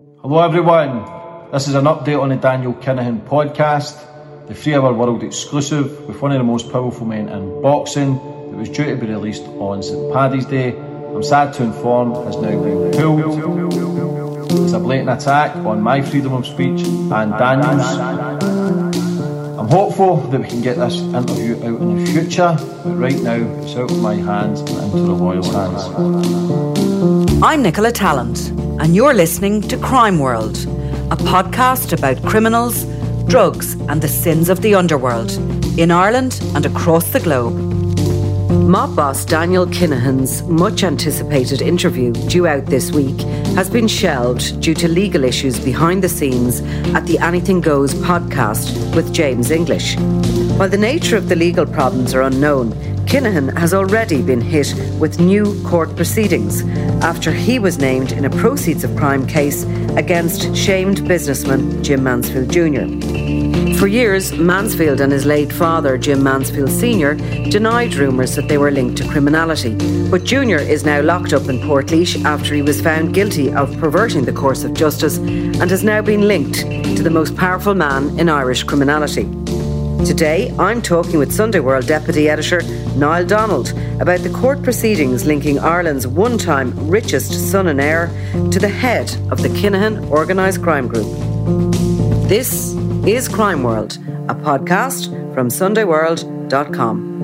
Hello, 0.00 0.42
everyone. 0.42 1.52
This 1.52 1.68
is 1.68 1.74
an 1.76 1.84
update 1.84 2.20
on 2.20 2.30
the 2.30 2.34
Daniel 2.34 2.74
Kinahan 2.74 3.28
podcast, 3.28 3.94
the 4.48 4.52
three 4.52 4.74
hour 4.74 4.92
world 4.92 5.22
exclusive 5.22 6.08
with 6.08 6.20
one 6.20 6.32
of 6.32 6.38
the 6.38 6.42
most 6.42 6.72
powerful 6.72 7.06
men 7.06 7.28
in 7.28 7.62
boxing 7.62 8.14
that 8.14 8.56
was 8.56 8.68
due 8.70 8.86
to 8.86 8.96
be 8.96 9.06
released 9.06 9.44
on 9.44 9.84
St. 9.84 10.12
Paddy's 10.12 10.46
Day. 10.46 10.76
I'm 10.76 11.22
sad 11.22 11.52
to 11.54 11.62
inform 11.62 12.12
has 12.24 12.36
now 12.38 12.60
been 12.60 12.90
pulled. 12.90 14.64
It's 14.64 14.72
a 14.72 14.80
blatant 14.80 15.10
attack 15.10 15.54
on 15.54 15.80
my 15.80 16.02
freedom 16.02 16.32
of 16.32 16.44
speech 16.44 16.80
and 16.84 17.30
Daniel's. 17.38 17.96
I'm 19.60 19.68
hopeful 19.68 20.16
that 20.16 20.40
we 20.40 20.48
can 20.48 20.60
get 20.60 20.76
this 20.76 20.96
interview 20.96 21.54
out 21.58 21.80
in 21.80 22.04
the 22.04 22.10
future, 22.10 22.56
but 22.58 22.96
right 22.96 23.20
now 23.20 23.36
it's 23.62 23.76
out 23.76 23.92
of 23.92 24.00
my 24.00 24.16
hands 24.16 24.60
and 24.60 24.92
into 24.92 25.02
the 25.02 25.14
royal 25.14 25.44
hands. 25.44 26.83
I'm 27.44 27.60
Nicola 27.60 27.92
Tallant, 27.92 28.48
and 28.80 28.96
you're 28.96 29.12
listening 29.12 29.60
to 29.68 29.76
Crime 29.76 30.18
World, 30.18 30.56
a 31.12 31.16
podcast 31.16 31.92
about 31.92 32.24
criminals, 32.24 32.84
drugs, 33.26 33.74
and 33.90 34.00
the 34.00 34.08
sins 34.08 34.48
of 34.48 34.62
the 34.62 34.74
underworld 34.74 35.30
in 35.78 35.90
Ireland 35.90 36.40
and 36.54 36.64
across 36.64 37.12
the 37.12 37.20
globe. 37.20 37.52
Mob 38.50 38.96
boss 38.96 39.26
Daniel 39.26 39.66
Kinahan's 39.66 40.42
much 40.44 40.82
anticipated 40.84 41.60
interview, 41.60 42.14
due 42.30 42.46
out 42.46 42.64
this 42.64 42.92
week, 42.92 43.20
has 43.58 43.68
been 43.68 43.88
shelved 43.88 44.58
due 44.62 44.74
to 44.76 44.88
legal 44.88 45.22
issues 45.22 45.62
behind 45.62 46.02
the 46.02 46.08
scenes 46.08 46.62
at 46.94 47.04
the 47.04 47.18
Anything 47.18 47.60
Goes 47.60 47.92
podcast 47.92 48.96
with 48.96 49.12
James 49.12 49.50
English. 49.50 49.98
While 50.56 50.70
the 50.70 50.78
nature 50.78 51.18
of 51.18 51.28
the 51.28 51.36
legal 51.36 51.66
problems 51.66 52.14
are 52.14 52.22
unknown, 52.22 52.72
Kinahan 53.06 53.56
has 53.56 53.74
already 53.74 54.22
been 54.22 54.40
hit 54.40 54.74
with 54.98 55.20
new 55.20 55.62
court 55.62 55.94
proceedings 55.94 56.62
after 57.02 57.30
he 57.30 57.58
was 57.58 57.78
named 57.78 58.12
in 58.12 58.24
a 58.24 58.30
proceeds 58.30 58.82
of 58.82 58.96
crime 58.96 59.26
case 59.26 59.64
against 59.96 60.56
shamed 60.56 61.06
businessman 61.06 61.82
Jim 61.82 62.02
Mansfield 62.02 62.50
Jr. 62.50 62.86
For 63.78 63.88
years, 63.88 64.32
Mansfield 64.32 65.00
and 65.00 65.12
his 65.12 65.26
late 65.26 65.52
father, 65.52 65.98
Jim 65.98 66.22
Mansfield 66.22 66.70
Sr., 66.70 67.14
denied 67.50 67.94
rumours 67.94 68.34
that 68.36 68.48
they 68.48 68.56
were 68.56 68.70
linked 68.70 68.96
to 68.98 69.08
criminality. 69.08 69.76
But 70.10 70.24
Junior 70.24 70.58
is 70.58 70.84
now 70.84 71.02
locked 71.02 71.32
up 71.32 71.48
in 71.48 71.58
Portlaoise 71.60 72.24
after 72.24 72.54
he 72.54 72.62
was 72.62 72.80
found 72.80 73.12
guilty 73.12 73.52
of 73.52 73.76
perverting 73.78 74.24
the 74.24 74.32
course 74.32 74.64
of 74.64 74.74
justice 74.74 75.18
and 75.18 75.70
has 75.70 75.84
now 75.84 76.00
been 76.00 76.26
linked 76.26 76.60
to 76.96 77.02
the 77.02 77.10
most 77.10 77.36
powerful 77.36 77.74
man 77.74 78.18
in 78.18 78.28
Irish 78.28 78.62
criminality. 78.62 79.43
Today, 80.04 80.54
I'm 80.58 80.82
talking 80.82 81.18
with 81.18 81.32
Sunday 81.32 81.60
World 81.60 81.86
Deputy 81.86 82.28
Editor 82.28 82.60
Niall 82.94 83.24
Donald 83.24 83.70
about 84.02 84.20
the 84.20 84.28
court 84.28 84.62
proceedings 84.62 85.24
linking 85.24 85.58
Ireland's 85.58 86.06
one 86.06 86.36
time 86.36 86.90
richest 86.90 87.50
son 87.50 87.68
and 87.68 87.80
heir 87.80 88.08
to 88.50 88.58
the 88.58 88.68
head 88.68 89.10
of 89.30 89.40
the 89.40 89.48
Kinahan 89.48 90.10
Organised 90.10 90.62
Crime 90.62 90.88
Group. 90.88 91.06
This 92.28 92.74
is 93.06 93.28
Crime 93.28 93.62
World, 93.62 93.96
a 94.28 94.34
podcast 94.34 95.08
from 95.32 95.48
SundayWorld.com. 95.48 97.22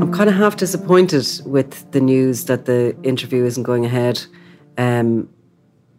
I'm 0.00 0.12
kind 0.12 0.30
of 0.30 0.36
half 0.36 0.56
disappointed 0.56 1.26
with 1.44 1.90
the 1.90 2.00
news 2.00 2.44
that 2.44 2.66
the 2.66 2.96
interview 3.02 3.44
isn't 3.46 3.64
going 3.64 3.84
ahead. 3.84 4.24
Um, 4.78 5.28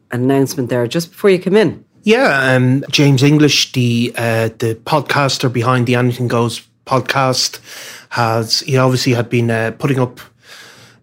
an 0.10 0.24
announcement 0.24 0.70
there 0.70 0.88
just 0.88 1.12
before 1.12 1.32
you 1.32 1.40
come 1.40 1.58
in. 1.58 1.84
Yeah, 2.06 2.54
um, 2.54 2.84
James 2.92 3.24
English, 3.24 3.72
the 3.72 4.14
uh, 4.18 4.50
the 4.58 4.76
podcaster 4.84 5.52
behind 5.52 5.88
the 5.88 5.96
Anything 5.96 6.28
Goes 6.28 6.62
podcast, 6.86 7.62
has 8.10 8.60
he 8.60 8.76
obviously 8.76 9.14
had 9.14 9.30
been 9.30 9.50
uh, 9.50 9.72
putting 9.80 10.00
up 10.00 10.20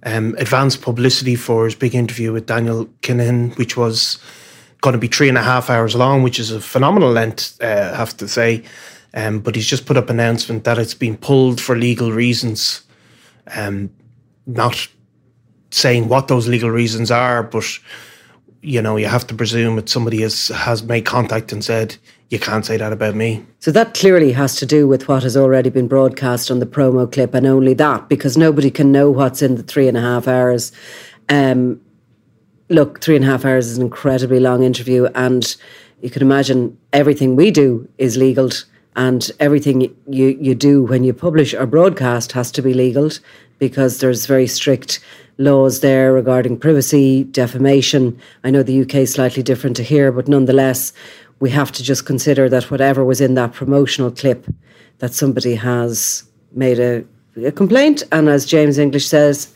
um, 0.02 0.34
advanced 0.36 0.82
publicity 0.82 1.36
for 1.36 1.64
his 1.64 1.74
big 1.74 1.94
interview 1.94 2.34
with 2.34 2.44
Daniel 2.44 2.84
Kinahan, 3.00 3.56
which 3.56 3.78
was 3.78 4.18
going 4.82 4.92
to 4.92 4.98
be 4.98 5.08
three 5.08 5.30
and 5.30 5.38
a 5.38 5.42
half 5.42 5.70
hours 5.70 5.94
long, 5.94 6.22
which 6.22 6.38
is 6.38 6.50
a 6.50 6.60
phenomenal 6.60 7.10
length, 7.10 7.56
uh, 7.62 7.92
I 7.94 7.96
have 7.96 8.14
to 8.18 8.28
say. 8.28 8.62
Um, 9.14 9.40
but 9.40 9.54
he's 9.54 9.66
just 9.66 9.86
put 9.86 9.96
up 9.96 10.10
an 10.10 10.20
announcement 10.20 10.64
that 10.64 10.78
it's 10.78 10.94
been 10.94 11.16
pulled 11.16 11.62
for 11.62 11.77
legal 11.78 12.12
reasons. 12.12 12.83
Um, 13.56 13.90
not 14.46 14.86
saying 15.70 16.08
what 16.08 16.28
those 16.28 16.46
legal 16.46 16.70
reasons 16.70 17.10
are, 17.10 17.42
but 17.42 17.64
you 18.62 18.82
know, 18.82 18.96
you 18.96 19.06
have 19.06 19.26
to 19.28 19.34
presume 19.34 19.76
that 19.76 19.88
somebody 19.88 20.22
has 20.22 20.48
has 20.48 20.82
made 20.82 21.04
contact 21.06 21.52
and 21.52 21.64
said, 21.64 21.96
you 22.28 22.38
can't 22.38 22.64
say 22.64 22.76
that 22.76 22.92
about 22.92 23.14
me. 23.14 23.44
So 23.58 23.70
that 23.72 23.94
clearly 23.94 24.32
has 24.32 24.56
to 24.56 24.66
do 24.66 24.86
with 24.86 25.08
what 25.08 25.22
has 25.22 25.36
already 25.36 25.70
been 25.70 25.88
broadcast 25.88 26.50
on 26.50 26.60
the 26.60 26.66
promo 26.66 27.10
clip, 27.10 27.34
and 27.34 27.46
only 27.46 27.74
that, 27.74 28.08
because 28.08 28.36
nobody 28.36 28.70
can 28.70 28.92
know 28.92 29.10
what's 29.10 29.42
in 29.42 29.56
the 29.56 29.62
three 29.62 29.88
and 29.88 29.96
a 29.96 30.00
half 30.00 30.28
hours. 30.28 30.72
Um, 31.28 31.80
look, 32.68 33.00
three 33.00 33.16
and 33.16 33.24
a 33.24 33.28
half 33.28 33.44
hours 33.44 33.66
is 33.68 33.78
an 33.78 33.84
incredibly 33.84 34.40
long 34.40 34.62
interview, 34.62 35.06
and 35.14 35.56
you 36.02 36.10
can 36.10 36.22
imagine 36.22 36.78
everything 36.92 37.36
we 37.36 37.50
do 37.50 37.88
is 37.98 38.16
legal, 38.16 38.50
and 38.94 39.30
everything 39.40 39.94
you, 40.06 40.38
you 40.40 40.54
do 40.54 40.82
when 40.82 41.02
you 41.02 41.12
publish 41.12 41.54
or 41.54 41.66
broadcast 41.66 42.32
has 42.32 42.52
to 42.52 42.62
be 42.62 42.74
legal 42.74 43.10
because 43.58 44.00
there's 44.00 44.27
very 44.27 44.46
strict 44.46 45.00
laws 45.40 45.80
there 45.80 46.12
regarding 46.12 46.58
privacy, 46.58 47.24
defamation. 47.24 48.17
I 48.45 48.51
know 48.51 48.62
the 48.62 48.83
UK 48.83 48.96
is 48.96 49.12
slightly 49.12 49.42
different 49.42 49.74
to 49.77 49.83
here, 49.83 50.12
but 50.12 50.28
nonetheless, 50.28 50.92
we 51.40 51.51
have 51.51 51.73
to 51.73 51.83
just 51.83 52.05
consider 52.05 52.48
that 52.51 52.70
whatever 52.70 53.05
was 53.05 53.20
in 53.20 53.34
that 53.34 53.55
promotional 53.55 54.11
clip, 54.11 54.46
that 54.98 55.14
somebody 55.14 55.55
has 55.55 56.24
made 56.52 56.78
a, 56.78 57.05
a 57.42 57.51
complaint, 57.51 58.02
and 58.12 58.28
as 58.28 58.45
James 58.45 58.78
English 58.78 59.06
says, 59.06 59.52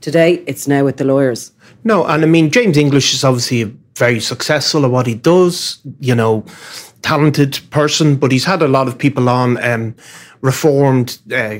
today 0.00 0.34
it's 0.46 0.68
now 0.68 0.84
with 0.84 0.98
the 0.98 1.04
lawyers. 1.04 1.50
No, 1.82 2.06
and 2.06 2.22
I 2.22 2.26
mean 2.26 2.50
James 2.50 2.76
English 2.76 3.12
is 3.12 3.24
obviously 3.24 3.64
very 3.96 4.20
successful 4.20 4.84
at 4.84 4.90
what 4.90 5.06
he 5.06 5.14
does. 5.14 5.78
You 5.98 6.14
know, 6.14 6.44
talented 7.02 7.58
person, 7.70 8.16
but 8.16 8.30
he's 8.30 8.44
had 8.44 8.62
a 8.62 8.68
lot 8.68 8.86
of 8.86 8.96
people 8.96 9.28
on 9.28 9.62
um, 9.64 9.96
reformed 10.42 11.18
uh, 11.32 11.58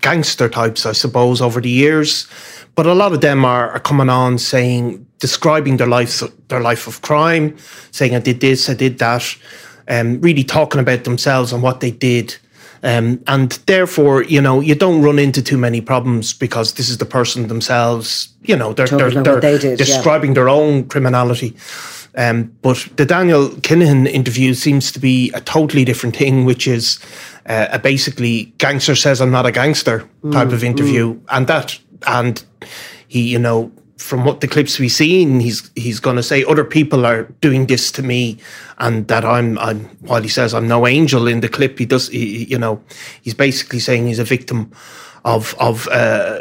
gangster 0.00 0.48
types, 0.48 0.86
I 0.86 0.92
suppose, 0.92 1.42
over 1.42 1.60
the 1.60 1.70
years. 1.70 2.26
But 2.74 2.86
a 2.86 2.94
lot 2.94 3.12
of 3.12 3.20
them 3.20 3.44
are, 3.44 3.70
are 3.70 3.80
coming 3.80 4.08
on 4.08 4.38
saying, 4.38 5.06
describing 5.18 5.76
their 5.76 5.86
life, 5.86 6.22
their 6.48 6.60
life 6.60 6.86
of 6.86 7.02
crime, 7.02 7.56
saying, 7.90 8.14
"I 8.14 8.20
did 8.20 8.40
this, 8.40 8.68
I 8.68 8.74
did 8.74 8.98
that," 8.98 9.36
um, 9.88 10.20
really 10.20 10.44
talking 10.44 10.80
about 10.80 11.04
themselves 11.04 11.52
and 11.52 11.62
what 11.62 11.80
they 11.80 11.90
did. 11.90 12.36
Um, 12.84 13.22
and 13.28 13.52
therefore, 13.66 14.24
you 14.24 14.40
know, 14.40 14.60
you 14.60 14.74
don't 14.74 15.02
run 15.02 15.18
into 15.18 15.40
too 15.40 15.56
many 15.56 15.80
problems 15.80 16.32
because 16.32 16.74
this 16.74 16.88
is 16.88 16.98
the 16.98 17.04
person 17.04 17.46
themselves, 17.46 18.28
you 18.42 18.56
know, 18.56 18.72
they're, 18.72 18.88
they're, 18.88 19.10
they're 19.10 19.40
they 19.40 19.58
did, 19.58 19.78
describing 19.78 20.30
yeah. 20.30 20.34
their 20.34 20.48
own 20.48 20.88
criminality. 20.88 21.54
Um, 22.16 22.52
but 22.60 22.88
the 22.96 23.06
Daniel 23.06 23.50
Kinahan 23.50 24.06
interview 24.08 24.54
seems 24.54 24.90
to 24.92 24.98
be 24.98 25.30
a 25.32 25.40
totally 25.40 25.84
different 25.84 26.16
thing, 26.16 26.44
which 26.44 26.66
is 26.66 26.98
uh, 27.46 27.68
a 27.70 27.78
basically 27.78 28.52
gangster 28.58 28.96
says 28.96 29.20
I'm 29.20 29.30
not 29.30 29.46
a 29.46 29.52
gangster 29.52 30.00
type 30.32 30.48
mm, 30.48 30.52
of 30.52 30.64
interview, 30.64 31.14
mm. 31.14 31.24
and 31.30 31.46
that 31.46 31.78
and 32.06 32.42
he, 33.08 33.20
you 33.22 33.38
know, 33.38 33.70
from 34.02 34.24
what 34.24 34.40
the 34.40 34.48
clips 34.48 34.78
we've 34.78 34.92
seen, 34.92 35.40
he's 35.40 35.70
he's 35.74 36.00
going 36.00 36.16
to 36.16 36.22
say 36.22 36.44
other 36.44 36.64
people 36.64 37.06
are 37.06 37.24
doing 37.40 37.66
this 37.66 37.92
to 37.92 38.02
me, 38.02 38.38
and 38.78 39.08
that 39.08 39.24
I'm 39.24 39.58
I'm. 39.58 39.84
While 40.00 40.22
he 40.22 40.28
says 40.28 40.54
I'm 40.54 40.68
no 40.68 40.86
angel 40.86 41.26
in 41.28 41.40
the 41.40 41.48
clip, 41.48 41.78
he 41.78 41.86
does. 41.86 42.08
He, 42.08 42.44
you 42.44 42.58
know, 42.58 42.82
he's 43.22 43.34
basically 43.34 43.78
saying 43.78 44.06
he's 44.06 44.18
a 44.18 44.24
victim 44.24 44.72
of 45.24 45.54
of 45.58 45.88
uh, 45.88 46.38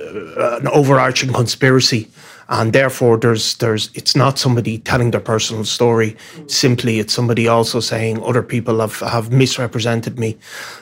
an 0.60 0.68
overarching 0.68 1.32
conspiracy, 1.34 2.08
and 2.50 2.74
therefore 2.74 3.18
there's 3.18 3.56
there's 3.58 3.90
it's 3.94 4.16
not 4.16 4.40
somebody 4.40 4.80
telling 4.80 5.12
their 5.12 5.22
personal 5.22 5.64
story. 5.64 6.18
Simply, 6.48 7.00
it's 7.00 7.14
somebody 7.14 7.48
also 7.48 7.80
saying 7.80 8.22
other 8.24 8.44
people 8.44 8.80
have 8.80 9.00
have 9.00 9.32
misrepresented 9.32 10.20
me. 10.20 10.38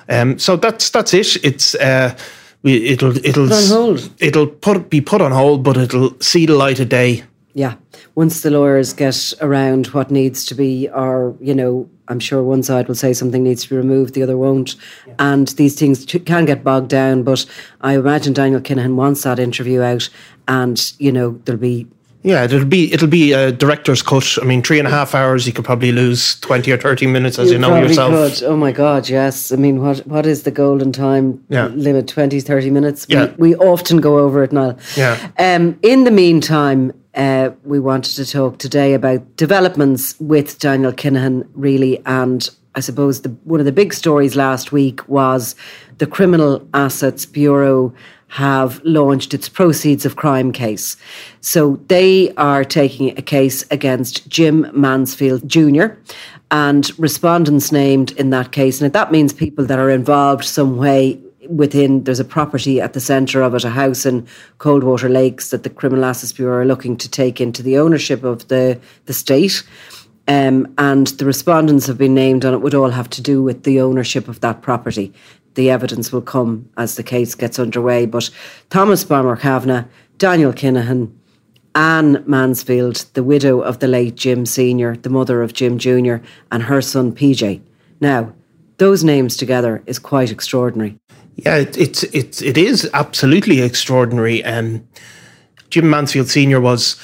Um, 0.08 0.40
so 0.40 0.56
that's 0.56 0.90
that's 0.90 1.14
it. 1.14 1.44
It's. 1.44 1.76
Uh, 1.76 2.18
it'll 2.64 3.18
it'll 3.18 3.48
put 3.48 3.54
on 3.54 3.68
hold. 3.68 4.12
It'll 4.20 4.48
put 4.48 4.90
be 4.90 5.02
put 5.02 5.22
on 5.22 5.32
hold, 5.32 5.64
but 5.64 5.78
it'll 5.78 6.20
see 6.20 6.46
the 6.46 6.56
light 6.56 6.80
of 6.80 6.90
day. 6.90 7.24
Yeah, 7.54 7.76
once 8.16 8.42
the 8.42 8.52
lawyers 8.52 8.94
get 8.94 9.34
around 9.42 9.88
what 9.88 10.12
needs 10.12 10.46
to 10.46 10.56
be, 10.56 10.88
or 10.90 11.36
you 11.42 11.56
know, 11.56 11.90
I'm 12.08 12.20
sure 12.20 12.44
one 12.44 12.64
side 12.64 12.88
will 12.88 12.96
say 12.96 13.14
something 13.14 13.44
needs 13.44 13.64
to 13.64 13.70
be 13.70 13.76
removed, 13.76 14.14
the 14.14 14.24
other 14.24 14.38
won't, 14.38 14.76
yeah. 15.08 15.16
and 15.20 15.48
these 15.50 15.76
things 15.76 16.06
can 16.06 16.46
get 16.46 16.64
bogged 16.64 16.90
down. 16.90 17.24
But 17.24 17.46
I 17.82 17.96
imagine 17.96 18.34
Daniel 18.34 18.62
Kinahan 18.62 18.96
wants 18.96 19.24
that 19.24 19.40
interview 19.40 19.82
out, 19.82 20.10
and 20.48 20.94
you 21.00 21.12
know, 21.12 21.40
there'll 21.46 21.60
be 21.60 21.88
yeah, 22.22 22.44
it'll 22.44 22.66
be 22.66 22.92
it'll 22.92 23.08
be 23.08 23.32
a 23.32 23.52
director's 23.52 24.02
cut. 24.02 24.38
I 24.42 24.46
mean, 24.46 24.62
three 24.62 24.78
and 24.78 24.88
a 24.88 24.92
half 24.92 25.16
hours. 25.16 25.48
You 25.48 25.54
could 25.54 25.64
probably 25.64 25.94
lose 25.94 26.38
twenty 26.42 26.72
or 26.72 26.78
thirty 26.78 27.08
minutes, 27.08 27.40
as 27.40 27.48
you, 27.48 27.54
you 27.54 27.60
know 27.60 27.78
yourself. 27.78 28.12
Could. 28.12 28.44
Oh 28.44 28.58
my 28.58 28.74
God, 28.74 29.08
yes. 29.08 29.54
I 29.54 29.56
mean, 29.56 29.82
what 29.82 30.06
what 30.06 30.26
is 30.26 30.44
the 30.44 30.52
golden 30.52 30.92
time 30.92 31.44
yeah. 31.50 31.68
limit? 31.68 32.08
20, 32.10 32.42
30 32.42 32.70
minutes. 32.72 33.06
Yeah. 33.08 33.34
We, 33.38 33.50
we 33.50 33.56
often 33.56 34.02
go 34.02 34.20
over 34.20 34.44
it 34.44 34.52
now. 34.52 34.76
Yeah. 34.98 35.32
Um. 35.38 35.80
In 35.82 36.04
the 36.04 36.12
meantime, 36.12 36.92
uh, 37.16 37.52
we 37.64 37.80
wanted 37.80 38.16
to 38.16 38.26
talk 38.26 38.58
today 38.58 38.94
about 38.94 39.38
developments 39.38 40.20
with 40.20 40.60
Daniel 40.60 40.92
Kinahan, 40.92 41.48
really, 41.54 42.02
and 42.06 42.50
I 42.76 42.82
suppose 42.82 43.22
the 43.22 43.30
one 43.46 43.60
of 43.60 43.66
the 43.66 43.72
big 43.72 43.94
stories 43.94 44.36
last 44.36 44.72
week 44.72 45.08
was 45.08 45.56
the 45.98 46.08
Criminal 46.08 46.68
Assets 46.74 47.26
Bureau 47.26 47.94
have 48.30 48.82
launched 48.84 49.34
its 49.34 49.50
proceeds 49.50 50.06
of 50.06 50.16
crime 50.16 50.52
case. 50.52 50.96
So 51.42 51.80
they 51.88 52.32
are 52.36 52.64
taking 52.64 53.18
a 53.18 53.22
case 53.22 53.66
against 53.72 54.28
Jim 54.30 54.70
Mansfield 54.74 55.48
Jr. 55.48 55.88
and 56.52 56.98
respondents 57.00 57.72
named 57.72 58.12
in 58.12 58.30
that 58.30 58.52
case. 58.52 58.82
And 58.82 58.94
that 58.94 59.12
means 59.12 59.34
people 59.34 59.66
that 59.66 59.80
are 59.80 59.90
involved 59.90 60.46
some 60.46 60.78
way 60.78 61.20
within 61.50 62.04
there's 62.04 62.20
a 62.20 62.26
property 62.26 62.80
at 62.80 62.94
the 62.94 63.00
centre 63.00 63.42
of 63.42 63.56
it, 63.56 63.64
a 63.64 63.70
house 63.70 64.06
in 64.06 64.28
Coldwater 64.60 65.10
Lakes 65.10 65.50
that 65.50 65.64
the 65.64 65.70
Criminal 65.70 66.06
Assets 66.06 66.32
Bureau 66.32 66.62
are 66.62 66.66
looking 66.66 66.96
to 66.98 67.10
take 67.10 67.42
into 67.42 67.64
the 67.64 67.78
ownership 67.80 68.24
of 68.24 68.48
the 68.48 68.80
the 69.06 69.14
state. 69.14 69.64
Um, 70.28 70.72
and 70.78 71.08
the 71.08 71.26
respondents 71.26 71.88
have 71.88 71.98
been 71.98 72.14
named 72.14 72.46
and 72.46 72.54
it 72.54 72.60
would 72.60 72.76
all 72.76 72.92
have 72.92 73.10
to 73.12 73.22
do 73.22 73.42
with 73.42 73.64
the 73.64 73.82
ownership 73.82 74.28
of 74.28 74.42
that 74.42 74.62
property. 74.62 75.12
The 75.56 75.70
evidence 75.70 76.12
will 76.12 76.22
come 76.22 76.70
as 76.78 76.96
the 76.96 77.04
case 77.04 77.36
gets 77.36 77.60
underway. 77.60 78.06
But 78.06 78.30
Thomas 78.70 79.04
Bomber 79.04 79.36
Kavanagh, 79.36 79.86
Daniel 80.18 80.54
Kinahan, 80.54 81.12
Anne 81.76 82.24
Mansfield, 82.26 83.06
the 83.14 83.24
widow 83.24 83.62
of 83.62 83.80
the 83.80 83.88
late 83.88 84.16
Jim 84.16 84.46
Sr., 84.46 84.96
the 84.98 85.10
mother 85.10 85.42
of 85.42 85.54
Jim 85.54 85.78
Jr., 85.78 86.18
and 86.52 86.64
her 86.64 86.82
son 86.82 87.14
PJ. 87.14 87.62
Now, 88.02 88.34
those 88.78 89.04
names 89.04 89.38
together 89.38 89.84
is 89.86 90.00
quite 90.00 90.32
extraordinary. 90.32 90.98
Yeah, 91.36 91.58
it, 91.58 91.78
it's 91.78 92.04
it's 92.04 92.42
it 92.42 92.58
is 92.58 92.90
absolutely 92.94 93.62
extraordinary. 93.62 94.44
Um, 94.44 94.88
Jim 95.70 95.90
Mansfield 95.90 96.28
Senior 96.28 96.60
was 96.60 96.98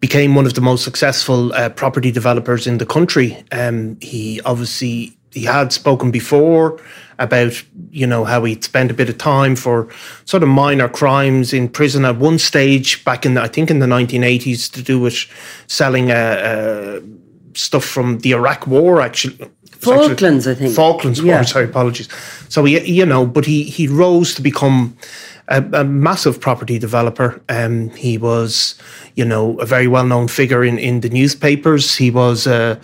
became 0.00 0.34
one 0.34 0.46
of 0.46 0.54
the 0.54 0.60
most 0.60 0.84
successful 0.84 1.52
uh, 1.52 1.68
property 1.68 2.10
developers 2.10 2.66
in 2.66 2.78
the 2.78 2.86
country. 2.86 3.44
Um, 3.52 3.96
he 4.00 4.40
obviously 4.44 5.16
he 5.30 5.44
had 5.44 5.72
spoken 5.72 6.10
before 6.10 6.80
about 7.18 7.62
you 7.90 8.06
know 8.06 8.24
how 8.24 8.44
he'd 8.44 8.64
spent 8.64 8.90
a 8.90 8.94
bit 8.94 9.08
of 9.08 9.18
time 9.18 9.56
for 9.56 9.88
sort 10.24 10.42
of 10.42 10.48
minor 10.48 10.88
crimes 10.88 11.52
in 11.52 11.68
prison 11.68 12.04
at 12.04 12.16
one 12.16 12.38
stage 12.38 13.04
back 13.04 13.24
in 13.24 13.34
the, 13.34 13.42
I 13.42 13.48
think 13.48 13.70
in 13.70 13.78
the 13.78 13.86
1980s 13.86 14.72
to 14.72 14.82
do 14.82 15.00
with 15.00 15.26
selling 15.66 16.10
uh, 16.10 16.14
uh, 16.14 17.00
stuff 17.54 17.84
from 17.84 18.18
the 18.18 18.32
Iraq 18.32 18.66
War 18.66 19.00
actually 19.00 19.50
Falklands, 19.84 20.46
I 20.46 20.54
think. 20.54 20.74
Falklands 20.74 21.22
War. 21.22 21.34
Yeah. 21.34 21.42
Sorry, 21.42 21.66
apologies. 21.66 22.08
So 22.48 22.64
he, 22.64 22.80
you 22.90 23.06
know, 23.06 23.26
but 23.26 23.44
he 23.44 23.64
he 23.64 23.86
rose 23.86 24.34
to 24.34 24.42
become 24.42 24.96
a, 25.48 25.62
a 25.72 25.84
massive 25.84 26.40
property 26.40 26.78
developer. 26.78 27.42
Um, 27.48 27.90
he 27.90 28.18
was, 28.18 28.76
you 29.14 29.24
know, 29.24 29.58
a 29.58 29.66
very 29.66 29.88
well 29.88 30.06
known 30.06 30.28
figure 30.28 30.64
in 30.64 30.78
in 30.78 31.00
the 31.00 31.10
newspapers. 31.10 31.96
He 31.96 32.10
was 32.10 32.46
a 32.46 32.80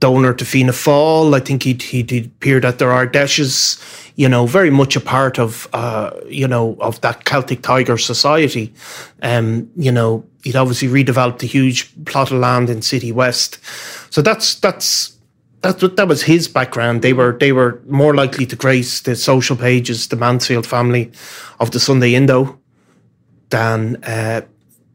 donor 0.00 0.34
to 0.34 0.44
Fianna 0.44 0.72
Fáil. 0.72 1.34
I 1.34 1.40
think 1.40 1.62
he 1.62 1.74
he 1.74 2.18
appeared 2.18 2.64
at 2.64 2.78
their 2.78 2.90
Ard 2.90 3.12
Fheises. 3.12 3.78
You 4.16 4.28
know, 4.28 4.46
very 4.46 4.70
much 4.70 4.96
a 4.96 5.00
part 5.00 5.38
of 5.38 5.68
uh, 5.72 6.10
you 6.26 6.48
know 6.48 6.76
of 6.80 7.00
that 7.02 7.24
Celtic 7.24 7.62
Tiger 7.62 7.98
society. 7.98 8.72
Um, 9.22 9.70
you 9.76 9.92
know, 9.92 10.24
he'd 10.42 10.56
obviously 10.56 10.88
redeveloped 10.88 11.42
a 11.42 11.46
huge 11.46 11.92
plot 12.04 12.30
of 12.30 12.38
land 12.38 12.70
in 12.70 12.82
City 12.82 13.12
West. 13.12 13.58
So 14.10 14.22
that's 14.22 14.56
that's 14.56 15.16
that 15.62 15.96
that 15.96 16.08
was 16.08 16.22
his 16.22 16.48
background. 16.48 17.02
They 17.02 17.12
were 17.12 17.36
they 17.38 17.52
were 17.52 17.80
more 17.86 18.14
likely 18.14 18.46
to 18.46 18.56
grace 18.56 19.00
the 19.00 19.14
social 19.16 19.56
pages, 19.56 20.08
the 20.08 20.16
Mansfield 20.16 20.66
family, 20.66 21.12
of 21.58 21.70
the 21.70 21.80
Sunday 21.80 22.14
Indo, 22.14 22.58
than 23.50 24.02
uh, 24.04 24.42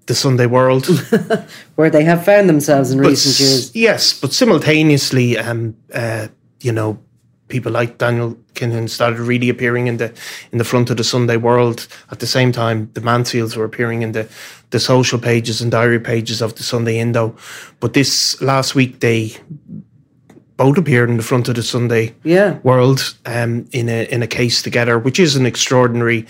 the 0.07 0.15
Sunday 0.15 0.45
World, 0.45 0.85
where 1.75 1.89
they 1.89 2.03
have 2.03 2.23
found 2.23 2.47
themselves 2.47 2.91
in 2.91 3.01
but, 3.01 3.09
recent 3.09 3.39
years. 3.39 3.75
Yes, 3.75 4.13
but 4.19 4.33
simultaneously, 4.33 5.37
um, 5.37 5.75
uh, 5.93 6.27
you 6.61 6.71
know, 6.71 6.99
people 7.47 7.71
like 7.71 7.97
Daniel 7.97 8.35
Kinahan 8.53 8.89
started 8.89 9.19
really 9.19 9.49
appearing 9.49 9.87
in 9.87 9.97
the 9.97 10.13
in 10.51 10.57
the 10.57 10.63
front 10.63 10.89
of 10.89 10.97
the 10.97 11.03
Sunday 11.03 11.37
World. 11.37 11.87
At 12.11 12.19
the 12.19 12.27
same 12.27 12.51
time, 12.51 12.89
the 12.93 13.01
Mansfields 13.01 13.55
were 13.55 13.65
appearing 13.65 14.01
in 14.01 14.11
the 14.11 14.27
the 14.71 14.79
social 14.79 15.19
pages 15.19 15.61
and 15.61 15.71
diary 15.71 15.99
pages 15.99 16.41
of 16.41 16.55
the 16.55 16.63
Sunday 16.63 16.99
Indo. 16.99 17.35
But 17.79 17.93
this 17.93 18.41
last 18.41 18.75
week, 18.75 18.99
they 18.99 19.35
both 20.57 20.77
appeared 20.77 21.09
in 21.09 21.17
the 21.17 21.23
front 21.23 21.49
of 21.49 21.55
the 21.55 21.63
Sunday 21.63 22.13
yeah. 22.23 22.59
World 22.63 23.15
um, 23.25 23.67
in 23.71 23.89
a 23.89 24.05
in 24.11 24.23
a 24.23 24.27
case 24.27 24.61
together, 24.61 24.97
which 24.97 25.19
is 25.19 25.35
an 25.35 25.45
extraordinary 25.45 26.25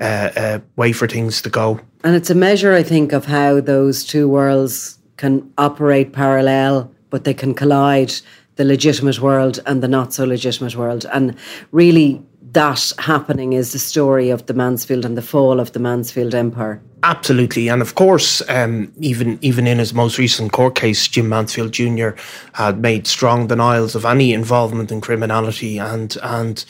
uh, 0.00 0.30
uh, 0.36 0.58
way 0.76 0.92
for 0.92 1.06
things 1.06 1.42
to 1.42 1.50
go. 1.50 1.80
And 2.04 2.14
it's 2.14 2.30
a 2.30 2.34
measure, 2.34 2.74
I 2.74 2.82
think, 2.82 3.12
of 3.12 3.26
how 3.26 3.60
those 3.60 4.04
two 4.04 4.28
worlds 4.28 4.98
can 5.16 5.52
operate 5.58 6.12
parallel, 6.12 6.92
but 7.10 7.24
they 7.24 7.34
can 7.34 7.54
collide 7.54 8.12
the 8.56 8.64
legitimate 8.64 9.20
world 9.20 9.60
and 9.66 9.82
the 9.82 9.88
not 9.88 10.12
so 10.12 10.24
legitimate 10.24 10.76
world. 10.76 11.06
And 11.12 11.36
really, 11.72 12.22
that 12.52 12.92
happening 12.98 13.52
is 13.52 13.72
the 13.72 13.78
story 13.78 14.30
of 14.30 14.46
the 14.46 14.54
Mansfield 14.54 15.04
and 15.04 15.16
the 15.16 15.22
fall 15.22 15.60
of 15.60 15.72
the 15.72 15.78
Mansfield 15.78 16.34
Empire. 16.34 16.80
Absolutely, 17.02 17.68
and 17.68 17.80
of 17.80 17.94
course, 17.94 18.42
um, 18.48 18.92
even 18.98 19.38
even 19.40 19.66
in 19.66 19.78
his 19.78 19.94
most 19.94 20.18
recent 20.18 20.52
court 20.52 20.74
case, 20.74 21.06
Jim 21.06 21.28
Mansfield 21.28 21.72
Jr. 21.72 22.10
had 22.54 22.80
made 22.80 23.06
strong 23.06 23.46
denials 23.46 23.94
of 23.94 24.04
any 24.04 24.32
involvement 24.32 24.90
in 24.90 25.00
criminality, 25.00 25.78
and 25.78 26.16
and 26.22 26.64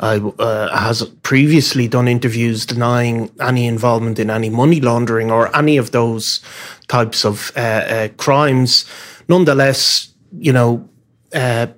uh, 0.00 0.76
has 0.76 1.02
previously 1.22 1.88
done 1.88 2.08
interviews 2.08 2.66
denying 2.66 3.30
any 3.40 3.66
involvement 3.66 4.18
in 4.18 4.28
any 4.28 4.50
money 4.50 4.80
laundering 4.80 5.30
or 5.30 5.54
any 5.56 5.78
of 5.78 5.92
those 5.92 6.40
types 6.88 7.24
of 7.24 7.50
uh, 7.56 7.60
uh, 7.60 8.08
crimes. 8.16 8.84
Nonetheless, 9.28 10.12
you 10.38 10.52
know. 10.52 10.86
Uh, 11.32 11.68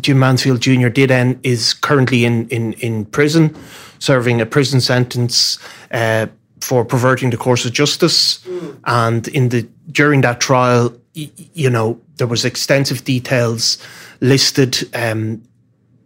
Jim 0.00 0.18
Mansfield 0.18 0.60
Jr. 0.60 0.88
did 0.88 1.10
end 1.10 1.38
is 1.42 1.74
currently 1.74 2.24
in 2.24 2.48
in 2.48 2.72
in 2.74 3.04
prison, 3.06 3.54
serving 3.98 4.40
a 4.40 4.46
prison 4.46 4.80
sentence 4.80 5.58
uh, 5.90 6.26
for 6.60 6.84
perverting 6.84 7.30
the 7.30 7.36
course 7.36 7.64
of 7.64 7.72
justice. 7.72 8.38
Mm. 8.38 8.78
And 8.84 9.28
in 9.28 9.48
the 9.50 9.68
during 9.92 10.22
that 10.22 10.40
trial, 10.40 10.92
y- 11.14 11.30
you 11.54 11.70
know, 11.70 12.00
there 12.16 12.26
was 12.26 12.44
extensive 12.44 13.04
details 13.04 13.78
listed. 14.20 14.78
Um, 14.94 15.42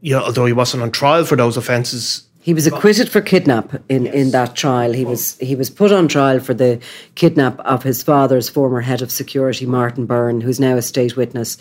you 0.00 0.14
know, 0.14 0.22
although 0.22 0.46
he 0.46 0.52
wasn't 0.52 0.82
on 0.82 0.90
trial 0.92 1.24
for 1.24 1.36
those 1.36 1.56
offences, 1.56 2.28
he 2.48 2.54
was 2.54 2.66
acquitted 2.66 3.10
for 3.10 3.20
kidnap 3.20 3.74
in, 3.90 4.06
yes. 4.06 4.14
in 4.14 4.30
that 4.30 4.56
trial. 4.56 4.94
He 4.94 5.04
was 5.04 5.36
he 5.38 5.54
was 5.54 5.68
put 5.68 5.92
on 5.92 6.08
trial 6.08 6.40
for 6.40 6.54
the 6.54 6.80
kidnap 7.14 7.60
of 7.60 7.82
his 7.82 8.02
father's 8.02 8.48
former 8.48 8.80
head 8.80 9.02
of 9.02 9.10
security, 9.10 9.66
Martin 9.66 10.06
Byrne, 10.06 10.40
who's 10.40 10.58
now 10.58 10.76
a 10.76 10.80
state 10.80 11.14
witness, 11.14 11.58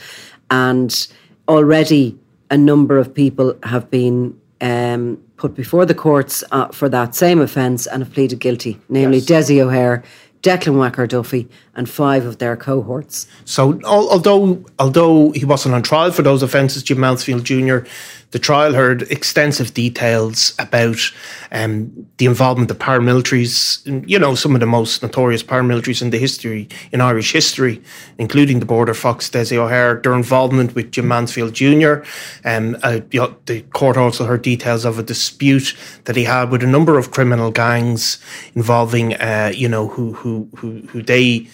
and 0.50 1.08
already 1.48 2.18
a 2.50 2.58
number 2.58 2.98
of 2.98 3.14
people 3.14 3.58
have 3.64 3.90
been 3.90 4.40
um, 4.62 5.22
put 5.38 5.56
before 5.56 5.86
the 5.86 5.96
courts 5.96 6.44
uh, 6.52 6.68
for 6.70 6.90
that 6.90 7.16
same 7.16 7.40
offence 7.40 7.86
and 7.86 8.04
have 8.04 8.14
pleaded 8.14 8.40
guilty, 8.40 8.80
namely 8.90 9.18
yes. 9.18 9.26
Dessie 9.26 9.62
O'Hare, 9.62 10.04
Declan 10.42 10.76
Wacker 10.76 11.08
Duffy, 11.08 11.48
and 11.78 11.88
five 11.88 12.26
of 12.26 12.40
their 12.40 12.58
cohorts. 12.58 13.28
So, 13.46 13.80
although 13.86 14.66
although 14.80 15.32
he 15.32 15.46
wasn't 15.46 15.76
on 15.76 15.84
trial 15.84 16.12
for 16.12 16.24
those 16.24 16.44
offences, 16.44 16.84
Jim 16.84 17.00
Mansfield 17.00 17.46
Jr. 17.46 17.80
The 18.32 18.40
trial 18.40 18.74
heard 18.74 19.04
extensive 19.04 19.74
details 19.74 20.54
about 20.60 20.98
um, 21.54 22.08
the 22.18 22.26
involvement 22.26 22.70
of 22.70 22.78
paramilitaries, 22.78 23.82
you 24.06 24.20
know, 24.20 24.36
some 24.36 24.54
of 24.54 24.60
the 24.60 24.66
most 24.66 25.02
notorious 25.02 25.44
paramilitaries 25.44 26.02
in 26.02 26.10
the 26.10 26.18
history, 26.18 26.68
in 26.92 27.00
Irish 27.00 27.32
history, 27.32 27.82
including 28.18 28.60
the 28.60 28.66
Border 28.66 28.94
Fox, 28.94 29.30
Dessie 29.30 29.56
O'Hare, 29.56 30.02
their 30.04 30.14
involvement 30.14 30.76
with 30.76 30.92
Jim 30.92 31.08
Mansfield 31.08 31.54
Jr. 31.54 32.04
Um, 32.44 32.76
uh, 32.84 33.00
the 33.46 33.64
court 33.72 33.96
also 33.96 34.26
heard 34.26 34.42
details 34.42 34.84
of 34.84 35.00
a 35.00 35.04
dispute 35.04 35.74
that 36.04 36.18
he 36.18 36.26
had 36.26 36.52
with 36.52 36.64
a 36.64 36.68
number 36.68 36.98
of 36.98 37.12
criminal 37.12 37.50
gangs 37.50 38.18
involving, 38.56 39.14
uh, 39.14 39.54
you 39.56 39.70
know, 39.70 39.88
who, 39.88 40.12
who, 40.12 40.50
who, 40.58 40.82
who 40.88 41.02
they 41.02 41.48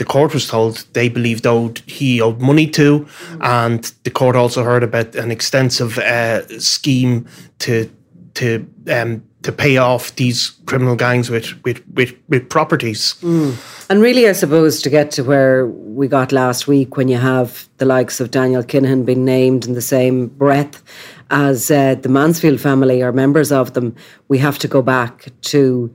the 0.00 0.06
court 0.06 0.32
was 0.32 0.48
told 0.48 0.86
they 0.94 1.10
believed 1.10 1.46
owed 1.46 1.80
he 1.80 2.22
owed 2.22 2.40
money 2.40 2.66
to, 2.66 3.06
and 3.42 3.92
the 4.04 4.10
court 4.10 4.34
also 4.34 4.64
heard 4.64 4.82
about 4.82 5.14
an 5.14 5.30
extensive 5.30 5.98
uh, 5.98 6.40
scheme 6.58 7.26
to 7.58 7.90
to 8.32 8.66
um, 8.90 9.22
to 9.42 9.52
pay 9.52 9.76
off 9.76 10.16
these 10.16 10.52
criminal 10.64 10.96
gangs 10.96 11.28
with 11.28 11.52
with 11.64 11.82
with, 11.92 12.14
with 12.30 12.48
properties. 12.48 13.16
Mm. 13.20 13.58
And 13.90 14.00
really, 14.00 14.26
I 14.26 14.32
suppose 14.32 14.80
to 14.80 14.88
get 14.88 15.10
to 15.10 15.22
where 15.22 15.66
we 15.66 16.08
got 16.08 16.32
last 16.32 16.66
week, 16.66 16.96
when 16.96 17.08
you 17.08 17.18
have 17.18 17.68
the 17.76 17.84
likes 17.84 18.20
of 18.20 18.30
Daniel 18.30 18.62
Kinahan 18.62 19.04
being 19.04 19.26
named 19.26 19.66
in 19.66 19.74
the 19.74 19.82
same 19.82 20.28
breath 20.28 20.82
as 21.30 21.70
uh, 21.70 21.94
the 21.96 22.08
Mansfield 22.08 22.58
family 22.58 23.02
or 23.02 23.12
members 23.12 23.52
of 23.52 23.74
them, 23.74 23.94
we 24.28 24.38
have 24.38 24.58
to 24.60 24.68
go 24.68 24.80
back 24.80 25.28
to 25.42 25.94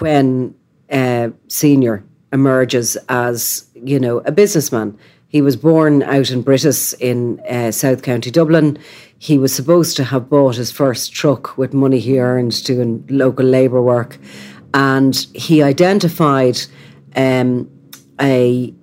when 0.00 0.52
uh, 0.90 1.28
Senior 1.46 2.02
emerges 2.32 2.96
as, 3.08 3.64
you 3.74 3.98
know, 3.98 4.18
a 4.18 4.32
businessman. 4.32 4.96
He 5.28 5.42
was 5.42 5.56
born 5.56 6.02
out 6.02 6.30
in 6.30 6.42
Brittas 6.42 6.94
in 6.98 7.38
uh, 7.48 7.70
South 7.70 8.02
County 8.02 8.30
Dublin. 8.30 8.78
He 9.18 9.38
was 9.38 9.54
supposed 9.54 9.96
to 9.96 10.04
have 10.04 10.28
bought 10.28 10.56
his 10.56 10.72
first 10.72 11.12
truck 11.12 11.56
with 11.56 11.72
money 11.72 12.00
he 12.00 12.18
earned 12.18 12.64
doing 12.64 13.06
local 13.08 13.46
labour 13.46 13.80
work. 13.80 14.18
And 14.74 15.14
he 15.34 15.62
identified 15.62 16.60
um, 17.14 17.70
a 18.20 18.74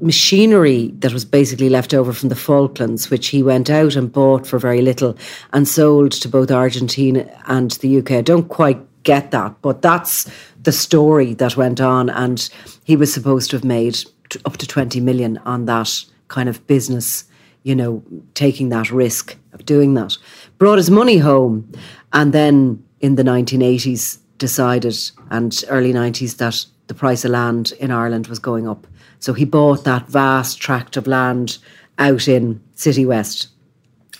machinery 0.00 0.92
that 0.98 1.12
was 1.12 1.24
basically 1.24 1.68
left 1.68 1.92
over 1.92 2.12
from 2.12 2.28
the 2.28 2.36
Falklands, 2.36 3.10
which 3.10 3.28
he 3.28 3.42
went 3.42 3.68
out 3.68 3.96
and 3.96 4.12
bought 4.12 4.46
for 4.46 4.58
very 4.58 4.82
little 4.82 5.16
and 5.52 5.66
sold 5.66 6.12
to 6.12 6.28
both 6.28 6.50
Argentina 6.50 7.28
and 7.46 7.72
the 7.72 7.98
UK. 7.98 8.12
I 8.12 8.22
don't 8.22 8.48
quite 8.48 8.78
get 9.02 9.30
that. 9.30 9.60
But 9.62 9.82
that's 9.82 10.30
the 10.62 10.72
story 10.72 11.34
that 11.34 11.56
went 11.56 11.80
on, 11.80 12.10
and 12.10 12.48
he 12.84 12.96
was 12.96 13.12
supposed 13.12 13.50
to 13.50 13.56
have 13.56 13.64
made 13.64 13.98
up 14.44 14.56
to 14.58 14.66
20 14.66 15.00
million 15.00 15.38
on 15.38 15.64
that 15.66 16.04
kind 16.28 16.48
of 16.48 16.66
business, 16.66 17.24
you 17.62 17.74
know, 17.74 18.02
taking 18.34 18.68
that 18.68 18.90
risk 18.90 19.36
of 19.52 19.64
doing 19.64 19.94
that. 19.94 20.16
Brought 20.58 20.78
his 20.78 20.90
money 20.90 21.18
home, 21.18 21.70
and 22.12 22.32
then 22.32 22.84
in 23.00 23.14
the 23.14 23.22
1980s 23.22 24.18
decided, 24.38 24.96
and 25.30 25.64
early 25.68 25.92
90s, 25.92 26.36
that 26.36 26.66
the 26.88 26.94
price 26.94 27.24
of 27.24 27.30
land 27.30 27.72
in 27.80 27.90
Ireland 27.90 28.26
was 28.26 28.38
going 28.38 28.68
up. 28.68 28.86
So 29.20 29.32
he 29.32 29.44
bought 29.44 29.84
that 29.84 30.06
vast 30.08 30.60
tract 30.60 30.96
of 30.96 31.06
land 31.06 31.58
out 31.98 32.28
in 32.28 32.62
City 32.74 33.04
West. 33.04 33.48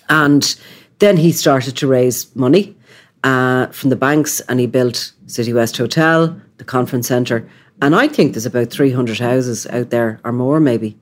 And 0.08 0.56
then 0.98 1.16
he 1.16 1.32
started 1.32 1.76
to 1.76 1.86
raise 1.86 2.34
money 2.34 2.76
uh, 3.24 3.66
from 3.66 3.90
the 3.90 3.96
banks 3.96 4.40
and 4.42 4.60
he 4.60 4.66
built 4.66 5.12
City 5.26 5.52
West 5.52 5.76
Hotel, 5.76 6.40
the 6.58 6.64
conference 6.64 7.08
centre. 7.08 7.48
And 7.80 7.94
I 7.94 8.08
think 8.08 8.32
there's 8.32 8.46
about 8.46 8.70
300 8.70 9.18
houses 9.18 9.66
out 9.68 9.90
there 9.90 10.20
or 10.24 10.32
more, 10.32 10.60
maybe. 10.60 10.98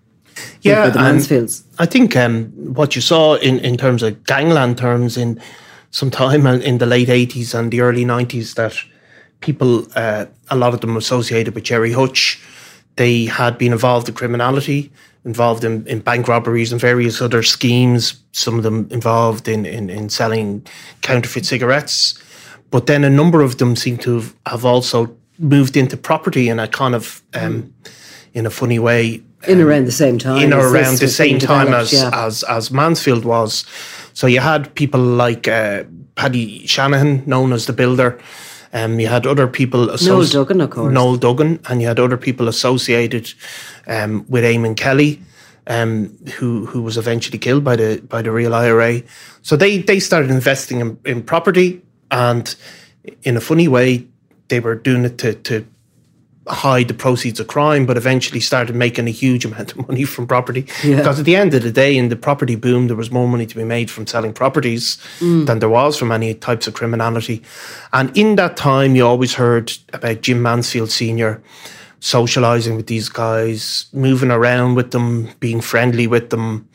Yeah, 0.60 0.90
the 0.90 0.98
Mansfields. 0.98 1.64
I 1.78 1.86
think 1.86 2.14
um, 2.14 2.46
what 2.74 2.94
you 2.94 3.00
saw 3.00 3.36
in, 3.36 3.58
in 3.60 3.76
terms 3.78 4.02
of 4.02 4.22
gangland 4.24 4.76
terms 4.76 5.16
in 5.16 5.40
some 5.90 6.10
time 6.10 6.46
in 6.46 6.78
the 6.78 6.86
late 6.86 7.08
80s 7.08 7.58
and 7.58 7.72
the 7.72 7.80
early 7.80 8.04
90s 8.04 8.54
that 8.54 8.76
people, 9.40 9.86
uh, 9.96 10.26
a 10.50 10.56
lot 10.56 10.74
of 10.74 10.82
them 10.82 10.96
associated 10.96 11.54
with 11.54 11.64
Gerry 11.64 11.92
Hutch, 11.92 12.38
they 12.96 13.24
had 13.24 13.56
been 13.56 13.72
involved 13.72 14.08
in 14.08 14.14
criminality, 14.14 14.92
involved 15.26 15.64
in, 15.64 15.86
in 15.86 15.98
bank 15.98 16.28
robberies 16.28 16.72
and 16.72 16.80
various 16.80 17.20
other 17.20 17.42
schemes, 17.42 18.22
some 18.32 18.56
of 18.56 18.62
them 18.62 18.88
involved 18.90 19.48
in, 19.48 19.66
in, 19.66 19.90
in 19.90 20.08
selling 20.08 20.64
counterfeit 21.02 21.44
cigarettes. 21.44 22.22
But 22.70 22.86
then 22.86 23.04
a 23.04 23.10
number 23.10 23.42
of 23.42 23.58
them 23.58 23.76
seem 23.76 23.98
to 23.98 24.14
have, 24.14 24.34
have 24.46 24.64
also 24.64 25.14
moved 25.38 25.76
into 25.76 25.96
property 25.96 26.48
in 26.48 26.58
a 26.58 26.68
kind 26.68 26.94
of, 26.94 27.22
um, 27.34 27.74
in 28.32 28.46
a 28.46 28.50
funny 28.50 28.78
way, 28.78 29.22
in 29.46 29.60
around 29.60 29.84
the 29.84 29.92
same 29.92 30.18
time. 30.18 30.42
In 30.42 30.52
or 30.52 30.68
around 30.68 30.98
the 30.98 31.08
same 31.08 31.38
time 31.38 31.74
as, 31.74 31.92
yeah. 31.92 32.10
as 32.12 32.42
as 32.44 32.70
Mansfield 32.70 33.24
was. 33.24 33.64
So 34.12 34.26
you 34.26 34.40
had 34.40 34.74
people 34.74 35.00
like 35.00 35.46
uh, 35.46 35.84
Paddy 36.14 36.66
Shanahan, 36.66 37.22
known 37.26 37.52
as 37.52 37.66
the 37.66 37.72
builder. 37.72 38.18
Um, 38.72 39.00
you 39.00 39.06
had 39.08 39.26
other 39.26 39.46
people. 39.46 39.88
Associ- 39.88 40.08
Noel 40.08 40.26
Duggan, 40.26 40.60
of 40.60 40.70
course. 40.70 40.92
Noel 40.92 41.16
Duggan, 41.16 41.60
and 41.68 41.80
you 41.80 41.88
had 41.88 41.98
other 42.00 42.16
people 42.16 42.48
associated 42.48 43.32
um, 43.86 44.24
with 44.28 44.44
Eamon 44.44 44.76
Kelly, 44.76 45.22
um, 45.66 46.16
who 46.38 46.66
who 46.66 46.82
was 46.82 46.96
eventually 46.96 47.38
killed 47.38 47.64
by 47.64 47.76
the 47.76 48.02
by 48.08 48.22
the 48.22 48.30
real 48.30 48.54
IRA. 48.54 49.02
So 49.42 49.56
they 49.56 49.78
they 49.78 50.00
started 50.00 50.30
investing 50.30 50.80
in, 50.80 50.98
in 51.04 51.22
property, 51.22 51.82
and 52.10 52.54
in 53.22 53.36
a 53.36 53.40
funny 53.40 53.68
way, 53.68 54.06
they 54.48 54.60
were 54.60 54.74
doing 54.74 55.04
it 55.04 55.18
to 55.18 55.34
to 55.34 55.66
hide 56.48 56.88
the 56.88 56.94
proceeds 56.94 57.40
of 57.40 57.46
crime, 57.46 57.86
but 57.86 57.96
eventually 57.96 58.40
started 58.40 58.76
making 58.76 59.06
a 59.06 59.10
huge 59.10 59.44
amount 59.44 59.72
of 59.72 59.88
money 59.88 60.04
from 60.04 60.26
property. 60.26 60.66
Yeah. 60.84 60.96
Because 60.96 61.18
at 61.18 61.24
the 61.24 61.36
end 61.36 61.54
of 61.54 61.62
the 61.62 61.72
day, 61.72 61.96
in 61.96 62.08
the 62.08 62.16
property 62.16 62.54
boom, 62.54 62.86
there 62.86 62.96
was 62.96 63.10
more 63.10 63.28
money 63.28 63.46
to 63.46 63.56
be 63.56 63.64
made 63.64 63.90
from 63.90 64.06
selling 64.06 64.32
properties 64.32 64.98
mm. 65.18 65.46
than 65.46 65.58
there 65.58 65.68
was 65.68 65.98
from 65.98 66.12
any 66.12 66.34
types 66.34 66.66
of 66.66 66.74
criminality. 66.74 67.42
And 67.92 68.16
in 68.16 68.36
that 68.36 68.56
time, 68.56 68.94
you 68.94 69.06
always 69.06 69.34
heard 69.34 69.72
about 69.92 70.22
Jim 70.22 70.42
Mansfield 70.42 70.90
Sr. 70.90 71.42
socializing 72.00 72.76
with 72.76 72.86
these 72.86 73.08
guys, 73.08 73.86
moving 73.92 74.30
around 74.30 74.74
with 74.74 74.92
them, 74.92 75.30
being 75.40 75.60
friendly 75.60 76.06
with 76.06 76.30
them. 76.30 76.68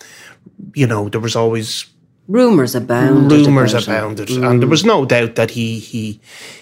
You 0.73 0.87
know, 0.87 1.09
there 1.09 1.21
was 1.21 1.35
always 1.35 1.85
rumors 2.31 2.75
abounded. 2.75 3.45
Rumors 3.45 3.73
abounded, 3.73 4.29
mm. 4.29 4.49
and 4.49 4.61
there 4.61 4.69
was 4.69 4.85
no 4.85 5.05
doubt 5.05 5.35
that 5.35 5.51
he 5.51 5.79
he 5.79 6.19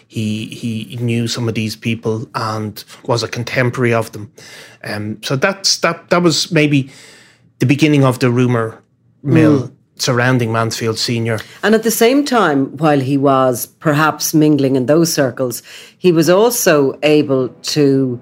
he 0.07 0.45
he 0.45 0.97
knew 0.97 1.27
some 1.27 1.47
of 1.47 1.55
these 1.55 1.75
people 1.75 2.27
and 2.35 2.83
was 3.05 3.23
a 3.23 3.27
contemporary 3.27 3.93
of 3.93 4.11
them. 4.11 4.31
Um, 4.83 5.21
so 5.23 5.35
that's 5.35 5.77
that 5.77 6.09
that 6.09 6.23
was 6.23 6.51
maybe 6.51 6.89
the 7.59 7.65
beginning 7.65 8.03
of 8.03 8.19
the 8.19 8.31
rumor 8.31 8.81
mill. 9.23 9.67
Mm. 9.67 9.75
Surrounding 10.01 10.53
Mansfield 10.53 10.97
Senior. 10.97 11.39
And 11.61 11.75
at 11.75 11.83
the 11.83 11.91
same 11.91 12.23
time, 12.23 12.77
while 12.77 13.01
he 13.01 13.17
was 13.17 13.65
perhaps 13.65 14.33
mingling 14.33 14.77
in 14.77 14.85
those 14.85 15.13
circles, 15.13 15.61
he 15.97 16.13
was 16.13 16.29
also 16.29 16.97
able 17.03 17.49
to 17.49 18.17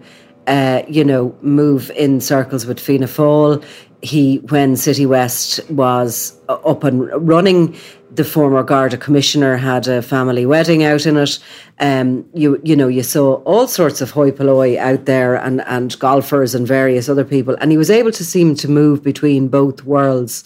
uh, 0.47 0.81
you 0.87 1.03
know, 1.03 1.35
move 1.41 1.91
in 1.91 2.21
circles 2.21 2.65
with 2.65 2.79
Fianna 2.79 3.05
Fáil 3.05 3.63
he, 4.01 4.37
when 4.49 4.75
City 4.75 5.05
West 5.05 5.67
was 5.69 6.37
up 6.49 6.83
and 6.83 7.09
running, 7.27 7.75
the 8.11 8.23
former 8.23 8.63
Garda 8.63 8.97
commissioner 8.97 9.57
had 9.57 9.87
a 9.87 10.01
family 10.01 10.45
wedding 10.45 10.83
out 10.83 11.05
in 11.05 11.17
it. 11.17 11.39
Um, 11.79 12.25
you 12.33 12.59
you 12.63 12.75
know 12.75 12.87
you 12.87 13.03
saw 13.03 13.35
all 13.43 13.67
sorts 13.67 14.01
of 14.01 14.11
hoi 14.11 14.31
polloi 14.31 14.77
out 14.77 15.05
there 15.05 15.35
and 15.35 15.61
and 15.61 15.97
golfers 15.99 16.55
and 16.55 16.67
various 16.67 17.09
other 17.09 17.25
people, 17.25 17.55
and 17.59 17.71
he 17.71 17.77
was 17.77 17.89
able 17.89 18.11
to 18.11 18.25
seem 18.25 18.55
to 18.55 18.67
move 18.67 19.03
between 19.03 19.47
both 19.47 19.83
worlds. 19.83 20.43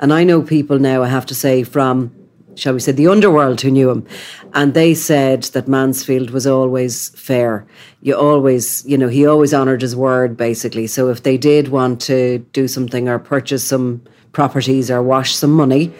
And 0.00 0.12
I 0.12 0.24
know 0.24 0.42
people 0.42 0.78
now, 0.78 1.02
I 1.02 1.08
have 1.08 1.26
to 1.26 1.34
say, 1.34 1.62
from 1.62 2.12
shall 2.56 2.74
we 2.74 2.80
say, 2.80 2.92
the 2.92 3.08
underworld 3.08 3.60
who 3.60 3.70
knew 3.70 3.90
him. 3.90 4.06
And 4.52 4.74
they 4.74 4.94
said 4.94 5.44
that 5.54 5.68
Mansfield 5.68 6.30
was 6.30 6.46
always 6.46 7.10
fair. 7.10 7.66
You 8.02 8.14
always, 8.16 8.84
you 8.86 8.98
know, 8.98 9.08
he 9.08 9.26
always 9.26 9.52
honoured 9.52 9.82
his 9.82 9.96
word, 9.96 10.36
basically. 10.36 10.86
So 10.86 11.10
if 11.10 11.22
they 11.22 11.36
did 11.36 11.68
want 11.68 12.00
to 12.02 12.38
do 12.52 12.68
something 12.68 13.08
or 13.08 13.18
purchase 13.18 13.64
some 13.64 14.02
properties 14.32 14.90
or 14.90 15.02
wash 15.02 15.34
some 15.34 15.52
money, 15.52 15.92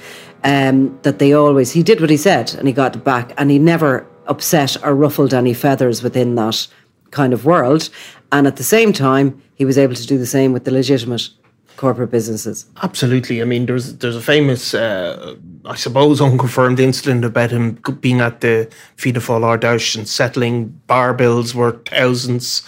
um, 0.44 0.98
that 1.02 1.18
they 1.18 1.32
always, 1.32 1.72
he 1.72 1.82
did 1.82 2.00
what 2.00 2.10
he 2.10 2.16
said 2.16 2.54
and 2.54 2.68
he 2.68 2.74
got 2.74 2.96
it 2.96 3.04
back. 3.04 3.32
And 3.38 3.50
he 3.50 3.58
never 3.58 4.06
upset 4.26 4.76
or 4.84 4.94
ruffled 4.94 5.34
any 5.34 5.54
feathers 5.54 6.02
within 6.02 6.34
that 6.34 6.66
kind 7.10 7.32
of 7.32 7.44
world. 7.44 7.90
And 8.32 8.46
at 8.46 8.56
the 8.56 8.64
same 8.64 8.92
time, 8.92 9.40
he 9.54 9.64
was 9.64 9.78
able 9.78 9.94
to 9.94 10.06
do 10.06 10.18
the 10.18 10.26
same 10.26 10.52
with 10.52 10.64
the 10.64 10.70
legitimate 10.70 11.28
corporate 11.76 12.10
businesses. 12.10 12.66
Absolutely. 12.82 13.42
I 13.42 13.44
mean, 13.44 13.66
there's 13.66 13.96
there's 13.96 14.16
a 14.16 14.20
famous, 14.20 14.74
uh, 14.74 15.34
I 15.66 15.76
suppose, 15.76 16.20
unconfirmed 16.20 16.78
incident 16.78 17.24
about 17.24 17.50
him 17.50 17.78
being 18.00 18.20
at 18.20 18.42
the 18.42 18.68
Fianna 18.96 19.20
Fáil 19.20 19.44
Ard 19.44 19.62
Fheis 19.62 19.96
and 19.96 20.06
settling 20.06 20.68
bar 20.86 21.14
bills 21.14 21.54
worth 21.54 21.88
thousands. 21.88 22.62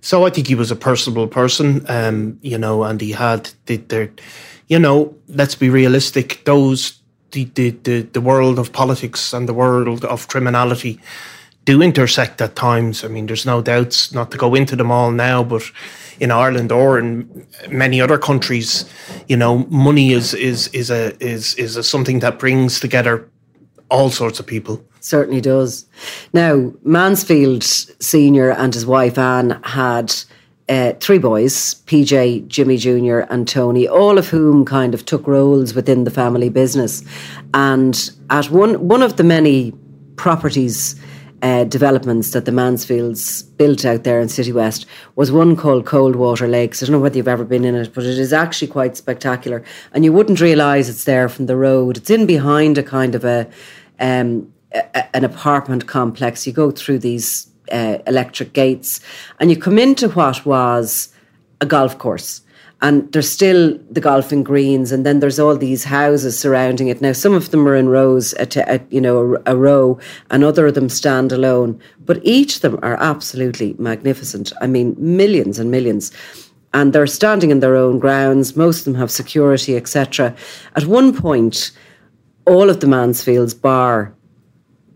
So 0.00 0.26
I 0.26 0.30
think 0.30 0.48
he 0.48 0.54
was 0.54 0.70
a 0.70 0.76
personable 0.76 1.28
person, 1.28 1.84
um, 1.88 2.38
you 2.42 2.58
know, 2.58 2.82
and 2.82 3.00
he 3.00 3.12
had 3.12 3.50
the, 3.66 3.76
the, 3.76 4.10
you 4.66 4.78
know, 4.78 5.14
let's 5.28 5.54
be 5.54 5.70
realistic. 5.70 6.44
Those 6.44 7.00
the, 7.32 7.44
the 7.54 7.70
the 7.82 8.02
the 8.02 8.20
world 8.20 8.58
of 8.58 8.72
politics 8.72 9.32
and 9.32 9.48
the 9.48 9.54
world 9.54 10.04
of 10.04 10.26
criminality 10.26 10.98
do 11.64 11.82
intersect 11.82 12.40
at 12.40 12.56
times. 12.56 13.04
I 13.04 13.08
mean, 13.08 13.26
there's 13.26 13.46
no 13.46 13.62
doubts. 13.62 14.12
Not 14.12 14.30
to 14.32 14.38
go 14.38 14.54
into 14.54 14.74
them 14.74 14.90
all 14.90 15.12
now, 15.12 15.44
but 15.44 15.62
in 16.20 16.30
Ireland 16.30 16.70
or 16.70 16.98
in 16.98 17.46
many 17.70 18.00
other 18.00 18.18
countries, 18.18 18.84
you 19.26 19.36
know, 19.36 19.66
money 19.70 20.12
is 20.12 20.34
is 20.34 20.68
is 20.68 20.90
a 20.90 21.16
is 21.24 21.54
is 21.54 21.76
a, 21.76 21.82
something 21.82 22.20
that 22.20 22.38
brings 22.38 22.78
together 22.78 23.28
all 23.88 24.10
sorts 24.10 24.38
of 24.38 24.46
people. 24.46 24.84
Certainly 25.00 25.40
does. 25.40 25.86
Now, 26.32 26.72
Mansfield 26.84 27.64
Senior 27.64 28.50
and 28.50 28.72
his 28.72 28.86
wife 28.86 29.18
Anne 29.18 29.60
had. 29.64 30.14
Uh, 30.68 30.92
three 31.00 31.18
boys, 31.18 31.74
PJ, 31.86 32.46
Jimmy 32.46 32.76
Jr., 32.76 33.26
and 33.28 33.48
Tony, 33.48 33.88
all 33.88 34.18
of 34.18 34.28
whom 34.28 34.64
kind 34.64 34.94
of 34.94 35.04
took 35.04 35.26
roles 35.26 35.74
within 35.74 36.04
the 36.04 36.12
family 36.12 36.48
business. 36.48 37.02
And 37.54 38.08
at 38.30 38.50
one 38.50 38.74
one 38.86 39.02
of 39.02 39.16
the 39.16 39.24
many 39.24 39.72
properties 40.14 40.94
uh, 41.42 41.64
developments 41.64 42.32
that 42.32 42.44
the 42.44 42.52
Mansfields 42.52 43.42
built 43.42 43.84
out 43.84 44.04
there 44.04 44.20
in 44.20 44.28
City 44.28 44.52
West 44.52 44.86
was 45.16 45.32
one 45.32 45.56
called 45.56 45.86
Coldwater 45.86 46.46
Lakes. 46.46 46.82
I 46.82 46.86
don't 46.86 46.92
know 46.92 47.00
whether 47.00 47.16
you've 47.16 47.28
ever 47.28 47.44
been 47.44 47.64
in 47.64 47.74
it, 47.74 47.94
but 47.94 48.04
it 48.04 48.18
is 48.18 48.32
actually 48.32 48.68
quite 48.68 48.96
spectacular. 48.96 49.64
And 49.92 50.04
you 50.04 50.12
wouldn't 50.12 50.40
realise 50.40 50.88
it's 50.88 51.04
there 51.04 51.28
from 51.28 51.46
the 51.46 51.56
road. 51.56 51.96
It's 51.96 52.10
in 52.10 52.26
behind 52.26 52.76
a 52.78 52.82
kind 52.82 53.14
of 53.14 53.24
a, 53.24 53.48
um, 53.98 54.52
a 54.72 55.16
an 55.16 55.24
apartment 55.24 55.86
complex. 55.86 56.46
You 56.46 56.52
go 56.52 56.70
through 56.70 56.98
these 56.98 57.48
uh, 57.72 57.98
electric 58.06 58.52
gates 58.52 59.00
and 59.38 59.50
you 59.50 59.56
come 59.56 59.78
into 59.78 60.08
what 60.10 60.44
was 60.44 61.12
a 61.60 61.66
golf 61.66 61.98
course 61.98 62.42
and 62.82 63.10
there's 63.12 63.28
still 63.28 63.78
the 63.90 64.00
golfing 64.00 64.42
greens 64.42 64.90
and 64.90 65.04
then 65.04 65.20
there's 65.20 65.38
all 65.38 65.56
these 65.56 65.84
houses 65.84 66.38
surrounding 66.38 66.88
it. 66.88 67.00
Now 67.00 67.12
some 67.12 67.34
of 67.34 67.50
them 67.50 67.68
are 67.68 67.76
in 67.76 67.88
rows 67.88 68.32
at, 68.34 68.56
at 68.56 68.90
you 68.90 69.00
know 69.00 69.36
a, 69.46 69.52
a, 69.52 69.56
row 69.56 69.98
and 70.30 70.42
other 70.42 70.66
of 70.66 70.74
them 70.74 70.88
stand 70.88 71.32
alone. 71.32 71.80
But 72.06 72.20
each 72.22 72.56
of 72.56 72.62
them 72.62 72.78
are 72.82 72.96
absolutely 73.00 73.74
magnificent. 73.78 74.52
I 74.60 74.66
mean 74.66 74.96
millions 74.98 75.58
and 75.58 75.70
millions. 75.70 76.10
And 76.72 76.92
they're 76.92 77.06
standing 77.06 77.50
in 77.50 77.60
their 77.60 77.76
own 77.76 77.98
grounds. 77.98 78.56
Most 78.56 78.80
of 78.80 78.84
them 78.84 78.94
have 78.94 79.10
security 79.10 79.76
etc 79.76 80.34
at 80.76 80.86
one 80.86 81.14
point 81.16 81.72
all 82.46 82.70
of 82.70 82.80
the 82.80 82.86
mansfields 82.86 83.52
bar 83.52 84.14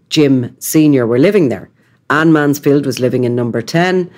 jim 0.08 0.56
senior 0.58 1.06
were 1.06 1.18
living 1.18 1.50
there. 1.50 1.70
Anne 2.10 2.32
mansfield 2.32 2.86
was 2.86 3.00
living 3.00 3.24
in 3.24 3.34
number 3.34 3.60
10 3.60 4.10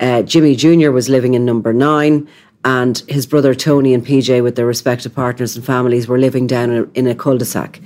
uh, 0.00 0.22
Jimmy 0.22 0.56
Jr. 0.56 0.90
was 0.90 1.08
living 1.08 1.34
in 1.34 1.44
number 1.44 1.72
nine, 1.72 2.28
and 2.64 3.02
his 3.08 3.26
brother 3.26 3.54
Tony 3.54 3.92
and 3.92 4.04
PJ, 4.04 4.42
with 4.42 4.56
their 4.56 4.66
respective 4.66 5.14
partners 5.14 5.54
and 5.54 5.64
families, 5.64 6.08
were 6.08 6.18
living 6.18 6.46
down 6.46 6.90
in 6.94 7.06
a, 7.06 7.14
cul-de-sac. 7.14 7.80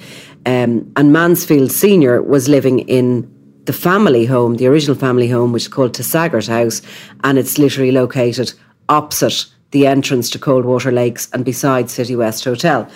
Um, 0.46 0.90
and 0.96 1.12
Mansfield 1.12 1.72
Senior 1.72 2.22
was 2.22 2.48
living 2.48 2.80
in 2.80 3.28
the 3.64 3.72
family 3.72 4.24
home, 4.24 4.56
the 4.56 4.66
original 4.66 4.96
family 4.96 5.28
home, 5.28 5.52
which 5.52 5.64
is 5.64 5.68
called 5.68 5.92
Tasaggart 5.92 6.48
House, 6.48 6.80
and 7.24 7.38
it's 7.38 7.58
literally 7.58 7.92
located 7.92 8.52
opposite 8.88 9.46
the 9.72 9.86
entrance 9.86 10.30
to 10.30 10.38
Coldwater 10.38 10.90
Lakes 10.90 11.28
and 11.32 11.44
beside 11.44 11.90
City 11.90 12.16
West 12.16 12.44
Hotel. 12.44 12.88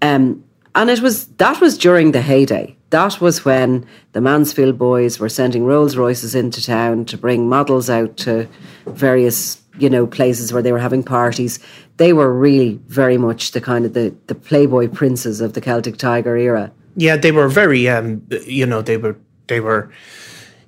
Um, 0.00 0.42
and 0.74 0.90
it 0.90 1.00
was 1.00 1.26
that 1.36 1.60
was 1.60 1.76
during 1.76 2.12
the 2.12 2.22
heyday. 2.22 2.76
That 2.94 3.20
was 3.20 3.44
when 3.44 3.84
the 4.12 4.20
Mansfield 4.20 4.78
boys 4.78 5.18
were 5.18 5.28
sending 5.28 5.64
Rolls 5.64 5.96
Royces 5.96 6.36
into 6.36 6.64
town 6.64 7.06
to 7.06 7.18
bring 7.18 7.48
models 7.48 7.90
out 7.90 8.16
to 8.18 8.48
various, 8.86 9.60
you 9.80 9.90
know, 9.90 10.06
places 10.06 10.52
where 10.52 10.62
they 10.62 10.70
were 10.70 10.78
having 10.78 11.02
parties. 11.02 11.58
They 11.96 12.12
were 12.12 12.32
really 12.32 12.78
very 12.86 13.18
much 13.18 13.50
the 13.50 13.60
kind 13.60 13.84
of 13.84 13.94
the, 13.94 14.14
the 14.28 14.36
Playboy 14.36 14.90
princes 14.90 15.40
of 15.40 15.54
the 15.54 15.60
Celtic 15.60 15.96
Tiger 15.96 16.36
era. 16.36 16.70
Yeah, 16.94 17.16
they 17.16 17.32
were 17.32 17.48
very 17.48 17.88
um 17.88 18.22
you 18.46 18.64
know, 18.64 18.80
they 18.80 18.96
were 18.96 19.16
they 19.48 19.58
were 19.58 19.90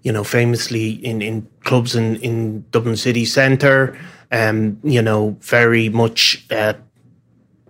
you 0.03 0.11
know, 0.11 0.25
famously 0.25 0.91
in, 0.91 1.23
in 1.23 1.47
clubs 1.63 1.95
in, 1.95 2.17
in 2.17 2.65
Dublin 2.73 2.97
city 2.97 3.25
centre, 3.25 3.97
um, 4.33 4.81
you 4.83 5.01
know, 5.01 5.37
very 5.43 5.89
much 5.91 6.45
uh, 6.51 6.75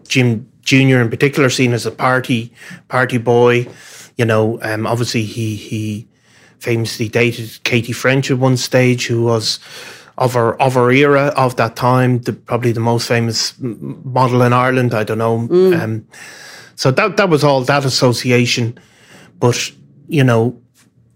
Jim 0.08 0.50
Junior 0.62 1.02
in 1.02 1.10
particular 1.10 1.50
seen 1.50 1.74
as 1.74 1.84
a 1.84 1.90
party 1.90 2.54
party 2.88 3.18
boy. 3.18 3.66
You 4.16 4.24
know, 4.24 4.58
um, 4.62 4.86
obviously 4.86 5.22
he 5.22 5.56
he 5.56 6.08
famously 6.58 7.08
dated 7.08 7.62
Katie 7.64 7.92
French 7.92 8.30
at 8.30 8.38
one 8.38 8.56
stage, 8.56 9.06
who 9.06 9.24
was 9.24 9.58
of 10.18 10.34
her 10.34 10.60
of 10.60 10.74
her 10.74 10.90
era 10.90 11.32
of 11.36 11.56
that 11.56 11.76
time, 11.76 12.20
the, 12.20 12.32
probably 12.32 12.72
the 12.72 12.80
most 12.80 13.06
famous 13.06 13.54
model 13.60 14.42
in 14.42 14.52
Ireland. 14.52 14.94
I 14.94 15.04
don't 15.04 15.18
know. 15.18 15.40
Mm. 15.48 15.80
Um, 15.80 16.06
so 16.74 16.90
that 16.90 17.16
that 17.16 17.28
was 17.28 17.44
all 17.44 17.62
that 17.62 17.84
association, 17.84 18.78
but 19.38 19.70
you 20.08 20.24
know, 20.24 20.58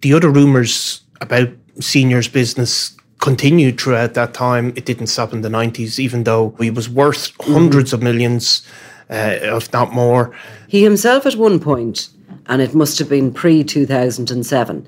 the 0.02 0.12
other 0.14 0.30
rumours 0.30 1.02
about 1.21 1.49
seniors 1.80 2.28
business 2.28 2.97
continued 3.19 3.80
throughout 3.80 4.14
that 4.14 4.35
time. 4.35 4.73
It 4.76 4.85
didn't 4.85 5.09
stop 5.09 5.33
in 5.33 5.40
the 5.40 5.50
nineties, 5.50 5.99
even 5.99 6.25
though 6.25 6.54
he 6.61 6.71
was 6.71 6.88
worth 6.88 7.33
hundreds 7.40 7.90
mm. 7.90 7.95
of 7.95 8.02
millions 8.02 8.66
uh, 9.11 9.38
if 9.42 9.73
not 9.73 9.92
more. 9.92 10.33
He 10.69 10.83
himself, 10.85 11.26
at 11.26 11.35
one 11.35 11.59
point, 11.59 12.09
and 12.50 12.61
it 12.61 12.75
must 12.75 12.99
have 12.99 13.09
been 13.09 13.33
pre 13.33 13.64
2007, 13.64 14.87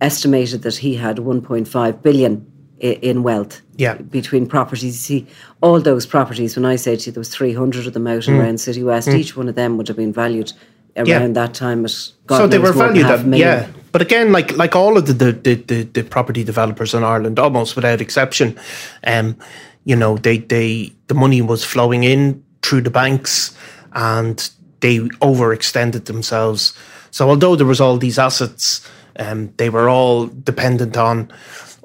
estimated 0.00 0.62
that 0.62 0.76
he 0.76 0.96
had 0.96 1.18
1.5 1.18 2.02
billion 2.02 2.46
in 2.80 3.22
wealth 3.22 3.62
yeah. 3.76 3.94
between 3.94 4.46
properties. 4.46 4.98
See, 4.98 5.26
all 5.60 5.80
those 5.80 6.04
properties, 6.04 6.56
when 6.56 6.64
I 6.64 6.74
say 6.74 6.96
to 6.96 7.06
you, 7.06 7.12
there 7.12 7.20
was 7.20 7.28
300 7.28 7.86
of 7.86 7.92
them 7.92 8.08
out 8.08 8.22
mm. 8.22 8.40
around 8.40 8.60
City 8.60 8.82
West, 8.82 9.08
mm. 9.08 9.14
each 9.14 9.36
one 9.36 9.48
of 9.48 9.54
them 9.54 9.76
would 9.76 9.86
have 9.86 9.96
been 9.96 10.12
valued 10.12 10.52
around 10.96 11.06
yeah. 11.06 11.26
that 11.28 11.54
time 11.54 11.84
at 11.84 11.94
God 12.26 12.38
So 12.38 12.46
they 12.48 12.58
were 12.58 12.72
valued 12.72 13.06
at, 13.06 13.24
yeah. 13.26 13.68
But 13.92 14.02
again, 14.02 14.32
like 14.32 14.56
like 14.56 14.74
all 14.74 14.96
of 14.96 15.06
the 15.06 15.12
the, 15.12 15.54
the, 15.54 15.82
the 15.84 16.02
property 16.02 16.42
developers 16.44 16.94
in 16.94 17.04
Ireland, 17.04 17.38
almost 17.38 17.76
without 17.76 18.00
exception, 18.00 18.58
um, 19.04 19.36
you 19.84 19.96
know, 19.96 20.16
they 20.16 20.38
they 20.38 20.92
the 21.06 21.14
money 21.14 21.42
was 21.42 21.64
flowing 21.64 22.04
in 22.04 22.42
through 22.62 22.82
the 22.82 22.90
banks 22.90 23.56
and 23.92 24.50
they 24.80 24.98
overextended 24.98 26.06
themselves. 26.06 26.74
So 27.12 27.28
although 27.28 27.54
there 27.54 27.66
was 27.66 27.80
all 27.80 27.98
these 27.98 28.18
assets, 28.18 28.86
um, 29.18 29.52
they 29.58 29.70
were 29.70 29.88
all 29.88 30.26
dependent 30.26 30.96
on 30.96 31.32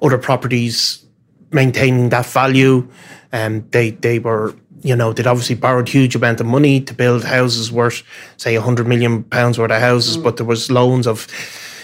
other 0.01 0.17
properties 0.17 1.05
maintaining 1.51 2.09
that 2.09 2.25
value. 2.25 2.87
And 3.31 3.61
um, 3.61 3.69
they 3.71 3.91
they 3.91 4.19
were 4.19 4.55
you 4.83 4.95
know 4.95 5.11
they'd 5.11 5.27
obviously 5.27 5.55
borrowed 5.55 5.89
huge 5.89 6.15
amount 6.15 6.39
of 6.39 6.47
money 6.47 6.79
to 6.81 6.93
build 6.93 7.25
houses 7.25 7.71
worth 7.71 8.03
say 8.37 8.55
a 8.55 8.61
hundred 8.61 8.87
million 8.87 9.23
pounds 9.23 9.59
worth 9.59 9.71
of 9.71 9.81
houses, 9.81 10.17
mm. 10.17 10.23
but 10.23 10.37
there 10.37 10.45
was 10.45 10.71
loans 10.71 11.07
of 11.07 11.27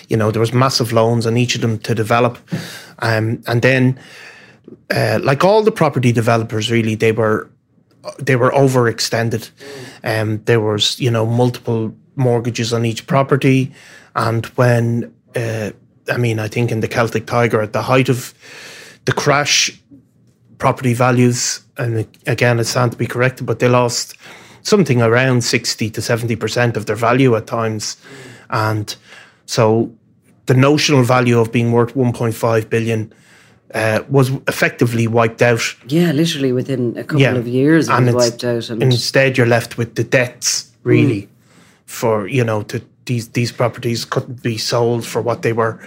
you 0.08 0.16
know 0.16 0.32
there 0.32 0.40
was 0.40 0.54
massive 0.54 0.94
loans 0.94 1.28
on 1.28 1.36
each 1.38 1.56
of 1.56 1.62
them 1.62 1.78
to 1.80 1.94
develop, 1.94 2.38
um, 3.00 3.42
and 3.48 3.62
then. 3.62 4.00
Uh, 4.90 5.20
like 5.22 5.44
all 5.44 5.62
the 5.62 5.72
property 5.72 6.14
developers, 6.14 6.72
really, 6.72 6.96
they 6.96 7.12
were 7.12 7.50
they 8.18 8.36
were 8.36 8.52
overextended. 8.52 9.50
Um, 10.04 10.42
there 10.46 10.62
was, 10.62 11.00
you 11.00 11.12
know, 11.12 11.26
multiple 11.26 11.94
mortgages 12.16 12.74
on 12.74 12.86
each 12.86 13.08
property, 13.08 13.72
and 14.16 14.46
when, 14.58 15.14
uh, 15.36 15.72
I 16.10 16.18
mean, 16.18 16.40
I 16.40 16.48
think 16.48 16.72
in 16.72 16.82
the 16.82 16.88
Celtic 16.88 17.26
Tiger 17.26 17.62
at 17.62 17.74
the 17.74 17.82
height 17.82 18.10
of 18.10 18.34
the 19.06 19.12
crash, 19.12 19.72
property 20.58 20.94
values, 20.94 21.62
and 21.78 22.08
again, 22.28 22.60
it's 22.60 22.74
time 22.74 22.90
to 22.90 22.98
be 22.98 23.08
corrected, 23.08 23.46
but 23.46 23.60
they 23.60 23.68
lost 23.68 24.16
something 24.62 25.02
around 25.02 25.44
sixty 25.44 25.90
to 25.90 26.02
seventy 26.02 26.36
percent 26.36 26.78
of 26.78 26.86
their 26.86 26.96
value 26.96 27.36
at 27.36 27.48
times, 27.48 27.98
and 28.50 28.96
so 29.46 29.92
the 30.46 30.54
notional 30.54 31.04
value 31.04 31.40
of 31.40 31.52
being 31.52 31.72
worth 31.72 31.96
one 31.96 32.14
point 32.14 32.36
five 32.36 32.70
billion 32.70 33.12
uh, 33.74 34.04
was 34.10 34.30
effectively 34.48 35.08
wiped 35.08 35.42
out. 35.42 35.62
Yeah, 35.88 36.12
literally 36.12 36.52
within 36.52 36.98
a 36.98 37.04
couple 37.04 37.22
yeah. 37.22 37.36
of 37.36 37.48
years, 37.48 37.90
it 37.90 37.94
and 37.94 38.06
was 38.06 38.16
wiped 38.16 38.44
out. 38.44 38.70
And 38.70 38.84
instead, 38.84 39.38
you're 39.38 39.48
left 39.48 39.78
with 39.78 39.96
the 39.96 40.04
debts, 40.04 40.72
really, 40.84 41.24
mm. 41.24 41.28
For 41.94 42.28
you 42.28 42.44
know, 42.44 42.64
to 42.64 42.82
these 43.06 43.30
these 43.30 43.52
properties 43.52 44.06
couldn't 44.06 44.42
be 44.42 44.58
sold 44.58 45.06
for 45.06 45.22
what 45.22 45.42
they 45.42 45.54
were 45.54 45.80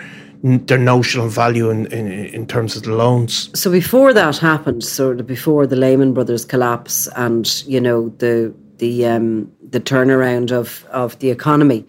their 0.43 0.79
notional 0.79 1.29
value 1.29 1.71
in, 1.71 1.87
in, 1.87 2.07
in 2.07 2.47
terms 2.47 2.77
of 2.77 2.85
the 2.85 2.93
loans. 2.93 3.51
So 3.59 3.71
before 3.71 4.13
that 4.13 4.37
happened, 4.37 4.85
sort 4.85 5.19
of 5.19 5.27
before 5.27 5.67
the 5.67 5.77
Lehman 5.77 6.13
Brothers 6.15 6.45
collapse 6.45 7.09
and 7.17 7.65
you 7.67 7.81
know 7.81 8.11
the 8.19 8.55
the 8.79 9.07
um, 9.07 9.51
the 9.71 9.81
turnaround 9.81 10.53
of 10.53 10.85
of 10.91 11.19
the 11.19 11.31
economy, 11.31 11.85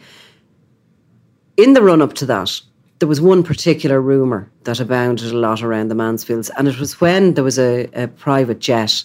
in 1.58 1.74
the 1.74 1.82
run 1.82 2.02
up 2.02 2.14
to 2.14 2.26
that, 2.26 2.62
there 3.00 3.08
was 3.08 3.22
one 3.22 3.44
particular 3.44 4.02
rumour 4.02 4.50
that 4.64 4.80
abounded 4.80 5.32
a 5.32 5.38
lot 5.38 5.62
around 5.62 5.90
the 5.90 5.96
Mansfields, 5.96 6.50
and 6.58 6.68
it 6.68 6.80
was 6.80 7.00
when 7.00 7.36
there 7.36 7.44
was 7.44 7.60
a, 7.60 7.88
a 7.94 8.08
private 8.08 8.60
jet 8.60 9.04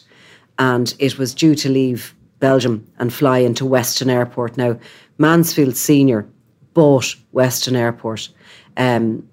and 0.58 0.94
it 0.98 1.18
was 1.18 1.34
due 1.34 1.54
to 1.54 1.68
leave 1.68 2.14
Belgium 2.38 2.86
and 2.98 3.12
fly 3.12 3.38
into 3.38 3.64
Weston 3.64 4.10
Airport. 4.10 4.56
Now, 4.56 4.76
Mansfield 5.18 5.76
Senior 5.76 6.26
bought 6.74 7.14
Weston 7.32 7.76
Airport 7.76 8.28
um, 8.76 9.26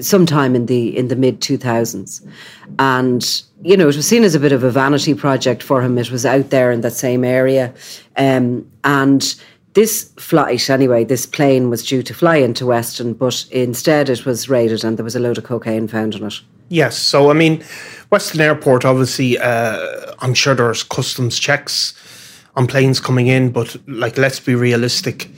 sometime 0.00 0.54
in 0.54 0.66
the 0.66 0.96
in 0.96 1.08
the 1.08 1.16
mid 1.16 1.40
two 1.40 1.56
thousands, 1.56 2.26
and 2.78 3.42
you 3.62 3.76
know 3.76 3.88
it 3.88 3.96
was 3.96 4.06
seen 4.06 4.24
as 4.24 4.34
a 4.34 4.40
bit 4.40 4.52
of 4.52 4.62
a 4.62 4.70
vanity 4.70 5.14
project 5.14 5.62
for 5.62 5.82
him. 5.82 5.98
It 5.98 6.10
was 6.10 6.26
out 6.26 6.50
there 6.50 6.72
in 6.72 6.80
that 6.80 6.92
same 6.92 7.24
area, 7.24 7.72
um, 8.16 8.70
and 8.84 9.34
this 9.76 10.10
flight, 10.18 10.70
anyway, 10.70 11.04
this 11.04 11.26
plane 11.26 11.68
was 11.68 11.86
due 11.86 12.02
to 12.02 12.14
fly 12.14 12.36
into 12.36 12.64
Weston, 12.64 13.12
but 13.12 13.44
instead 13.50 14.08
it 14.08 14.24
was 14.24 14.48
raided 14.48 14.82
and 14.82 14.96
there 14.96 15.04
was 15.04 15.14
a 15.14 15.20
load 15.20 15.36
of 15.36 15.44
cocaine 15.44 15.86
found 15.86 16.14
on 16.14 16.24
it. 16.24 16.40
Yes. 16.70 16.96
So, 16.96 17.30
I 17.30 17.34
mean, 17.34 17.62
Weston 18.08 18.40
Airport, 18.40 18.86
obviously, 18.86 19.36
uh, 19.36 20.14
I'm 20.20 20.32
sure 20.32 20.54
there's 20.54 20.82
customs 20.82 21.38
checks 21.38 21.92
on 22.56 22.66
planes 22.66 23.00
coming 23.00 23.26
in, 23.26 23.50
but 23.50 23.76
like, 23.86 24.16
let's 24.16 24.40
be 24.40 24.54
realistic. 24.54 25.30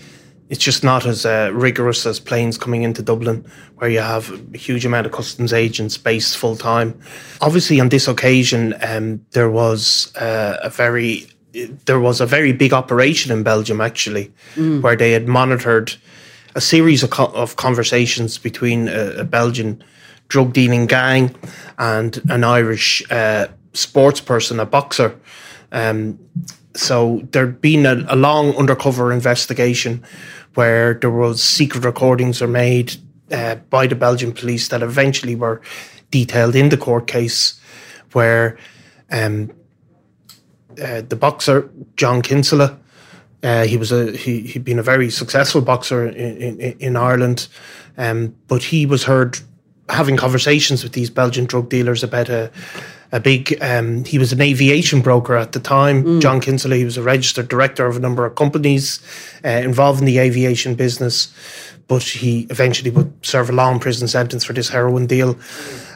It's 0.48 0.64
just 0.64 0.82
not 0.82 1.04
as 1.04 1.26
uh, 1.26 1.50
rigorous 1.52 2.06
as 2.06 2.20
planes 2.20 2.56
coming 2.56 2.82
into 2.82 3.02
Dublin, 3.02 3.44
where 3.76 3.90
you 3.90 4.00
have 4.00 4.30
a 4.54 4.56
huge 4.56 4.86
amount 4.86 5.06
of 5.06 5.12
customs 5.12 5.52
agents 5.52 5.98
based 5.98 6.38
full 6.38 6.56
time. 6.56 6.98
Obviously, 7.40 7.80
on 7.80 7.90
this 7.90 8.08
occasion, 8.08 8.74
um, 8.82 9.24
there 9.32 9.50
was 9.50 10.14
uh, 10.16 10.56
a 10.62 10.70
very 10.70 11.26
there 11.86 11.98
was 11.98 12.20
a 12.20 12.26
very 12.26 12.52
big 12.52 12.72
operation 12.72 13.32
in 13.32 13.42
Belgium 13.42 13.80
actually, 13.80 14.32
mm. 14.54 14.80
where 14.82 14.96
they 14.96 15.12
had 15.12 15.26
monitored 15.26 15.94
a 16.54 16.60
series 16.60 17.02
of, 17.02 17.10
co- 17.10 17.32
of 17.34 17.56
conversations 17.56 18.38
between 18.38 18.88
a, 18.88 19.18
a, 19.18 19.24
Belgian 19.24 19.82
drug 20.28 20.52
dealing 20.52 20.86
gang 20.86 21.34
and 21.78 22.20
an 22.28 22.44
Irish 22.44 23.02
uh, 23.10 23.46
sports 23.72 24.20
person, 24.20 24.60
a 24.60 24.66
boxer. 24.66 25.18
Um, 25.72 26.18
so 26.74 27.22
there'd 27.32 27.60
been 27.60 27.86
a, 27.86 28.04
a, 28.08 28.16
long 28.16 28.54
undercover 28.56 29.12
investigation 29.12 30.04
where 30.54 30.94
there 30.94 31.10
was 31.10 31.42
secret 31.42 31.84
recordings 31.84 32.40
are 32.40 32.48
made 32.48 32.96
uh, 33.32 33.56
by 33.70 33.86
the 33.86 33.94
Belgian 33.94 34.32
police 34.32 34.68
that 34.68 34.82
eventually 34.82 35.34
were 35.34 35.60
detailed 36.10 36.54
in 36.54 36.68
the 36.68 36.76
court 36.76 37.06
case, 37.06 37.60
where 38.12 38.58
um, 39.10 39.50
uh, 40.82 41.02
the 41.02 41.16
boxer 41.16 41.70
John 41.96 42.22
Kinsella. 42.22 42.78
Uh, 43.40 43.64
he 43.64 43.76
was 43.76 43.92
a 43.92 44.16
he 44.16 44.40
he'd 44.40 44.64
been 44.64 44.80
a 44.80 44.82
very 44.82 45.10
successful 45.10 45.60
boxer 45.60 46.08
in 46.08 46.60
in, 46.60 46.76
in 46.78 46.96
Ireland, 46.96 47.46
um, 47.96 48.34
but 48.48 48.64
he 48.64 48.84
was 48.84 49.04
heard 49.04 49.38
having 49.88 50.16
conversations 50.16 50.82
with 50.82 50.92
these 50.92 51.10
Belgian 51.10 51.44
drug 51.44 51.68
dealers 51.68 52.02
about 52.02 52.28
a 52.28 52.50
a 53.12 53.20
big. 53.20 53.56
Um, 53.62 54.04
he 54.04 54.18
was 54.18 54.32
an 54.32 54.40
aviation 54.40 55.00
broker 55.00 55.36
at 55.36 55.52
the 55.52 55.60
time. 55.60 56.04
Mm. 56.04 56.20
John 56.20 56.40
Kinsella. 56.40 56.76
He 56.76 56.84
was 56.84 56.96
a 56.96 57.02
registered 57.02 57.48
director 57.48 57.86
of 57.86 57.96
a 57.96 58.00
number 58.00 58.26
of 58.26 58.34
companies 58.34 59.00
uh, 59.44 59.48
involved 59.48 60.00
in 60.00 60.06
the 60.06 60.18
aviation 60.18 60.74
business, 60.74 61.32
but 61.86 62.02
he 62.02 62.46
eventually 62.50 62.90
would 62.90 63.12
serve 63.24 63.50
a 63.50 63.52
long 63.52 63.80
prison 63.80 64.08
sentence 64.08 64.44
for 64.44 64.52
this 64.52 64.68
heroin 64.68 65.06
deal, 65.06 65.38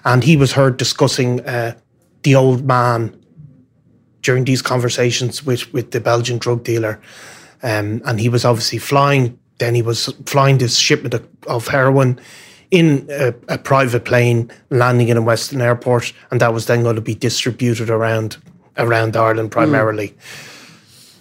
and 0.05 0.25
he 0.25 0.37
was 0.37 0.53
heard 0.53 0.77
discussing 0.77 1.41
uh, 1.41 1.75
the 2.23 2.35
old 2.35 2.67
man 2.67 3.19
during 4.23 4.45
these 4.45 4.63
conversations 4.63 5.45
with, 5.45 5.73
with 5.73 5.91
the 5.91 6.01
Belgian 6.01 6.39
drug 6.39 6.65
dealer. 6.65 7.01
Um, 7.63 8.03
and 8.05 8.21
he 8.21 8.29
was 8.29 8.45
obviously 8.45 8.79
flying, 8.79 9.39
then 9.59 9.75
he 9.75 9.83
was 9.83 10.07
flying 10.27 10.59
this 10.59 10.79
shipment 10.79 11.15
of, 11.15 11.29
of 11.47 11.69
heroin 11.69 12.21
in 12.73 13.07
a, 13.11 13.35
a 13.49 13.59
private 13.59 14.05
plane 14.05 14.51
landing 14.71 15.09
in 15.09 15.17
a 15.19 15.23
Weston 15.23 15.61
airport, 15.61 16.13
and 16.31 16.41
that 16.41 16.53
was 16.53 16.67
then 16.67 16.83
going 16.83 16.97
to 16.97 17.03
be 17.03 17.15
distributed 17.15 17.91
around 17.91 18.39
around 18.79 19.15
Ireland 19.15 19.53
primarily. 19.53 20.09
Mm. 20.09 20.52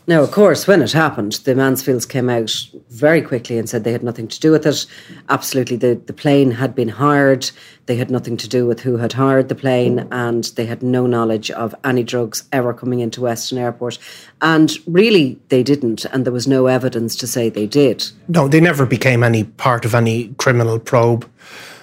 Now, 0.07 0.23
of 0.23 0.31
course, 0.31 0.65
when 0.65 0.81
it 0.81 0.91
happened, 0.91 1.33
the 1.43 1.53
Mansfields 1.53 2.07
came 2.07 2.29
out 2.29 2.51
very 2.89 3.21
quickly 3.21 3.57
and 3.57 3.69
said 3.69 3.83
they 3.83 3.91
had 3.91 4.03
nothing 4.03 4.27
to 4.27 4.39
do 4.39 4.51
with 4.51 4.65
it. 4.65 4.85
Absolutely, 5.29 5.77
the, 5.77 5.93
the 6.05 6.13
plane 6.13 6.51
had 6.51 6.73
been 6.73 6.89
hired. 6.89 7.51
They 7.85 7.97
had 7.97 8.09
nothing 8.09 8.35
to 8.37 8.49
do 8.49 8.65
with 8.65 8.79
who 8.79 8.97
had 8.97 9.13
hired 9.13 9.47
the 9.47 9.55
plane, 9.55 10.07
and 10.11 10.45
they 10.55 10.65
had 10.65 10.81
no 10.81 11.05
knowledge 11.05 11.51
of 11.51 11.75
any 11.83 12.03
drugs 12.03 12.45
ever 12.51 12.73
coming 12.73 12.99
into 12.99 13.21
Weston 13.21 13.59
Airport. 13.59 13.99
And 14.41 14.71
really, 14.87 15.39
they 15.49 15.61
didn't, 15.61 16.05
and 16.05 16.25
there 16.25 16.33
was 16.33 16.47
no 16.47 16.65
evidence 16.65 17.15
to 17.17 17.27
say 17.27 17.49
they 17.49 17.67
did. 17.67 18.03
No, 18.27 18.47
they 18.47 18.61
never 18.61 18.87
became 18.87 19.23
any 19.23 19.43
part 19.43 19.85
of 19.85 19.93
any 19.93 20.29
criminal 20.39 20.79
probe. 20.79 21.29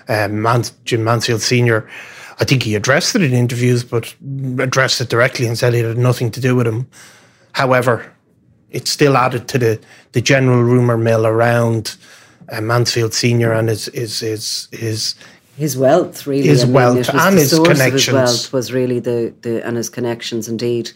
Um, 0.08 0.44
Jim 0.84 1.04
Mansfield 1.04 1.42
Sr. 1.42 1.88
I 2.40 2.44
think 2.44 2.62
he 2.62 2.74
addressed 2.74 3.14
it 3.14 3.22
in 3.22 3.32
interviews, 3.32 3.84
but 3.84 4.14
addressed 4.58 5.00
it 5.00 5.08
directly 5.08 5.46
and 5.46 5.56
said 5.56 5.74
it 5.74 5.84
had 5.84 5.98
nothing 5.98 6.30
to 6.32 6.40
do 6.40 6.56
with 6.56 6.66
him. 6.66 6.88
However, 7.58 8.06
it 8.70 8.86
still 8.86 9.16
added 9.16 9.48
to 9.48 9.58
the, 9.58 9.80
the 10.12 10.20
general 10.20 10.62
rumour 10.62 10.96
mill 10.96 11.26
around 11.26 11.96
uh, 12.52 12.60
Mansfield 12.60 13.12
Senior 13.12 13.52
and 13.52 13.68
his 13.68 13.86
his 13.86 14.20
his 14.20 14.68
his 14.70 15.16
his 15.58 15.76
wealth 15.76 16.24
really 16.24 16.46
his 16.46 16.62
I 16.62 16.66
mean, 16.66 16.74
wealth 16.74 17.08
and 17.12 17.36
his 17.36 17.52
connections 17.52 18.04
his 18.04 18.14
wealth 18.14 18.52
was 18.52 18.72
really 18.72 19.00
the, 19.00 19.34
the 19.42 19.66
and 19.66 19.76
his 19.76 19.90
connections 19.90 20.48
indeed 20.48 20.92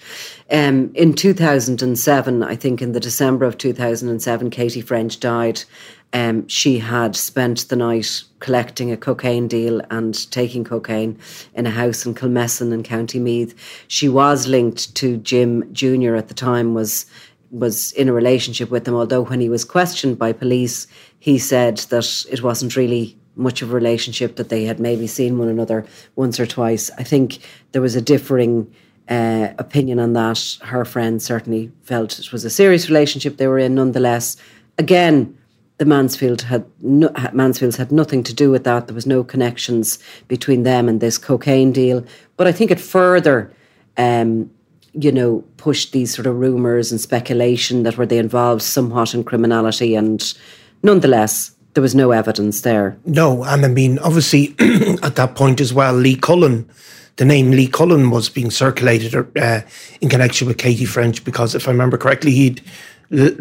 um, 0.52 0.92
in 0.94 1.14
2007 1.14 2.42
i 2.44 2.54
think 2.54 2.80
in 2.80 2.92
the 2.92 3.00
december 3.00 3.44
of 3.44 3.58
2007 3.58 4.50
katie 4.50 4.80
french 4.80 5.18
died 5.18 5.64
um, 6.12 6.46
she 6.46 6.78
had 6.78 7.16
spent 7.16 7.68
the 7.68 7.76
night 7.76 8.22
collecting 8.38 8.92
a 8.92 8.96
cocaine 8.96 9.48
deal 9.48 9.80
and 9.90 10.30
taking 10.30 10.62
cocaine 10.62 11.18
in 11.54 11.66
a 11.66 11.70
house 11.70 12.04
in 12.04 12.14
Kilmessan 12.14 12.70
in 12.70 12.82
County 12.82 13.18
Meath. 13.18 13.54
She 13.88 14.10
was 14.10 14.46
linked 14.46 14.94
to 14.96 15.16
Jim 15.16 15.72
Jr. 15.72 16.14
at 16.16 16.28
the 16.28 16.34
time, 16.34 16.74
was 16.74 17.06
was 17.50 17.92
in 17.92 18.10
a 18.10 18.12
relationship 18.12 18.70
with 18.70 18.86
him, 18.86 18.94
although 18.94 19.22
when 19.22 19.40
he 19.40 19.48
was 19.48 19.64
questioned 19.64 20.18
by 20.18 20.32
police, 20.32 20.86
he 21.18 21.38
said 21.38 21.78
that 21.88 22.26
it 22.30 22.42
wasn't 22.42 22.76
really 22.76 23.16
much 23.36 23.62
of 23.62 23.70
a 23.70 23.74
relationship, 23.74 24.36
that 24.36 24.48
they 24.48 24.64
had 24.64 24.78
maybe 24.78 25.06
seen 25.06 25.38
one 25.38 25.48
another 25.48 25.86
once 26.16 26.38
or 26.38 26.46
twice. 26.46 26.90
I 26.98 27.02
think 27.02 27.38
there 27.72 27.82
was 27.82 27.96
a 27.96 28.02
differing 28.02 28.72
uh, 29.08 29.48
opinion 29.58 29.98
on 29.98 30.12
that. 30.12 30.58
Her 30.62 30.84
friend 30.84 31.22
certainly 31.22 31.70
felt 31.82 32.18
it 32.18 32.32
was 32.32 32.44
a 32.44 32.50
serious 32.50 32.88
relationship 32.88 33.36
they 33.36 33.46
were 33.46 33.58
in 33.58 33.74
nonetheless. 33.74 34.36
Again, 34.78 35.36
the 35.78 35.84
Mansfield 35.84 36.42
had 36.42 36.64
no, 36.80 37.10
Mansfields 37.32 37.76
had 37.76 37.90
nothing 37.90 38.22
to 38.24 38.34
do 38.34 38.50
with 38.50 38.64
that. 38.64 38.86
There 38.86 38.94
was 38.94 39.06
no 39.06 39.24
connections 39.24 39.98
between 40.28 40.62
them 40.62 40.88
and 40.88 41.00
this 41.00 41.18
cocaine 41.18 41.72
deal. 41.72 42.04
But 42.36 42.46
I 42.46 42.52
think 42.52 42.70
it 42.70 42.80
further, 42.80 43.52
um, 43.96 44.50
you 44.92 45.10
know, 45.10 45.42
pushed 45.56 45.92
these 45.92 46.14
sort 46.14 46.26
of 46.26 46.38
rumours 46.38 46.92
and 46.92 47.00
speculation 47.00 47.82
that 47.82 47.96
were 47.96 48.06
they 48.06 48.18
involved 48.18 48.62
somewhat 48.62 49.14
in 49.14 49.24
criminality, 49.24 49.96
and 49.96 50.34
nonetheless, 50.82 51.51
there 51.74 51.82
was 51.82 51.94
no 51.94 52.10
evidence 52.10 52.62
there. 52.62 52.96
No, 53.04 53.44
and 53.44 53.64
I 53.64 53.68
mean, 53.68 53.98
obviously, 54.00 54.54
at 55.02 55.16
that 55.16 55.34
point 55.34 55.60
as 55.60 55.72
well, 55.72 55.94
Lee 55.94 56.16
Cullen, 56.16 56.68
the 57.16 57.24
name 57.24 57.50
Lee 57.50 57.66
Cullen 57.66 58.10
was 58.10 58.28
being 58.28 58.50
circulated 58.50 59.14
uh, 59.38 59.60
in 60.00 60.08
connection 60.08 60.48
with 60.48 60.58
Katie 60.58 60.84
French 60.84 61.24
because, 61.24 61.54
if 61.54 61.68
I 61.68 61.70
remember 61.70 61.96
correctly, 61.96 62.32
he'd 62.32 62.62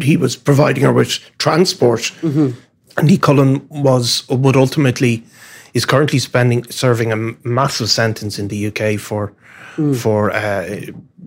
he 0.02 0.17
was 0.17 0.36
providing 0.36 0.84
her 0.84 0.91
with 0.91 1.20
transport. 1.38 2.02
Mm-hmm. 2.22 2.50
And 2.98 3.08
Lee 3.08 3.17
Cullen 3.17 3.67
was 3.70 4.28
would 4.30 4.56
ultimately 4.56 5.24
is 5.74 5.86
currently 5.86 6.20
spending 6.20 6.63
serving 6.65 7.12
a 7.12 7.15
massive 7.48 7.89
sentence 7.89 8.38
in 8.38 8.50
the 8.50 8.67
UK 8.67 9.00
for 9.00 9.34
mm. 9.76 9.96
for 9.96 10.32
uh, 10.32 10.82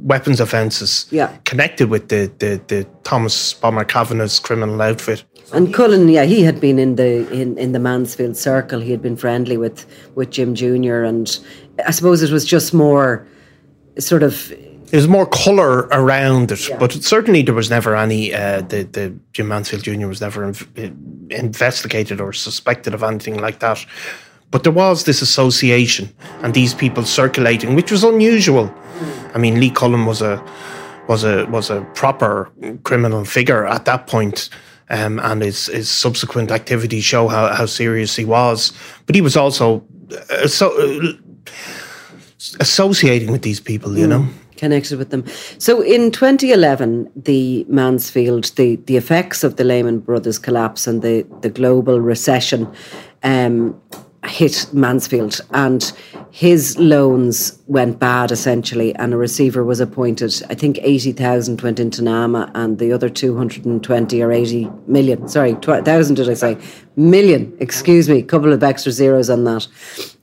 weapons 0.04 0.40
offences 0.40 1.06
yeah. 1.10 1.34
connected 1.44 1.88
with 1.88 2.08
the, 2.08 2.30
the, 2.38 2.60
the 2.68 2.86
Thomas 3.02 3.54
Bomber 3.54 3.84
Kavanagh's 3.84 4.38
criminal 4.38 4.80
outfit. 4.82 5.24
And 5.52 5.72
Cullen, 5.72 6.08
yeah, 6.08 6.24
he 6.24 6.42
had 6.42 6.60
been 6.60 6.78
in 6.78 6.96
the 6.96 7.30
in, 7.30 7.58
in 7.58 7.72
the 7.72 7.78
Mansfield 7.78 8.36
circle. 8.36 8.80
He 8.80 8.90
had 8.90 9.02
been 9.02 9.16
friendly 9.16 9.56
with 9.56 9.86
with 10.14 10.30
Jim 10.30 10.54
Junior, 10.54 11.04
and 11.04 11.38
I 11.86 11.90
suppose 11.90 12.22
it 12.22 12.32
was 12.32 12.44
just 12.44 12.72
more 12.72 13.26
sort 13.98 14.22
of 14.22 14.52
there's 14.94 15.08
more 15.08 15.26
colour 15.26 15.88
around 15.90 16.52
it, 16.52 16.68
yeah. 16.68 16.78
but 16.78 16.92
certainly 16.92 17.42
there 17.42 17.54
was 17.54 17.68
never 17.68 17.96
any. 17.96 18.32
Uh, 18.32 18.60
the 18.60 18.84
the 18.84 19.14
Jim 19.32 19.48
Mansfield 19.48 19.82
Jr. 19.82 20.06
was 20.06 20.20
never 20.20 20.42
inv- 20.42 21.32
investigated 21.32 22.20
or 22.20 22.32
suspected 22.32 22.94
of 22.94 23.02
anything 23.02 23.40
like 23.40 23.58
that. 23.58 23.84
But 24.50 24.62
there 24.62 24.72
was 24.72 25.02
this 25.02 25.20
association 25.20 26.14
and 26.42 26.54
these 26.54 26.74
people 26.74 27.02
circulating, 27.04 27.74
which 27.74 27.90
was 27.90 28.04
unusual. 28.04 28.72
I 29.34 29.38
mean, 29.38 29.58
Lee 29.58 29.70
Cullen 29.70 30.06
was 30.06 30.22
a 30.22 30.40
was 31.08 31.24
a 31.24 31.46
was 31.46 31.70
a 31.70 31.80
proper 31.94 32.52
criminal 32.84 33.24
figure 33.24 33.66
at 33.66 33.86
that 33.86 34.06
point, 34.06 34.48
um, 34.90 35.18
and 35.20 35.42
his 35.42 35.66
his 35.66 35.90
subsequent 35.90 36.50
activities 36.50 37.04
show 37.04 37.28
how, 37.28 37.54
how 37.54 37.66
serious 37.66 38.16
he 38.16 38.24
was. 38.24 38.72
But 39.06 39.14
he 39.14 39.20
was 39.20 39.36
also 39.36 39.84
uh, 40.30 40.46
so, 40.46 40.70
uh, 40.80 41.12
associating 42.60 43.32
with 43.32 43.42
these 43.42 43.60
people, 43.60 43.96
you 43.96 44.06
mm. 44.06 44.10
know 44.10 44.28
connected 44.56 44.98
with 44.98 45.10
them. 45.10 45.24
So 45.58 45.82
in 45.82 46.10
2011, 46.10 47.10
the 47.16 47.66
Mansfield, 47.68 48.44
the, 48.56 48.76
the 48.86 48.96
effects 48.96 49.44
of 49.44 49.56
the 49.56 49.64
Lehman 49.64 49.98
Brothers 49.98 50.38
collapse 50.38 50.86
and 50.86 51.02
the, 51.02 51.26
the 51.40 51.50
global 51.50 52.00
recession 52.00 52.72
um, 53.22 53.78
hit 54.24 54.66
Mansfield 54.72 55.40
and 55.50 55.92
his 56.34 56.76
loans 56.80 57.56
went 57.68 58.00
bad 58.00 58.32
essentially 58.32 58.92
and 58.96 59.14
a 59.14 59.16
receiver 59.16 59.62
was 59.62 59.78
appointed. 59.78 60.34
I 60.50 60.56
think 60.56 60.80
80,000 60.82 61.60
went 61.60 61.78
into 61.78 62.02
NAMA 62.02 62.50
and 62.56 62.80
the 62.80 62.92
other 62.92 63.08
220 63.08 64.20
or 64.20 64.32
80 64.32 64.68
million, 64.88 65.28
sorry, 65.28 65.52
1,000 65.52 66.16
did 66.16 66.28
I 66.28 66.34
say? 66.34 66.58
Million, 66.96 67.56
excuse 67.60 68.08
me, 68.08 68.18
a 68.18 68.24
couple 68.24 68.52
of 68.52 68.64
extra 68.64 68.90
zeros 68.90 69.30
on 69.30 69.44
that. 69.44 69.68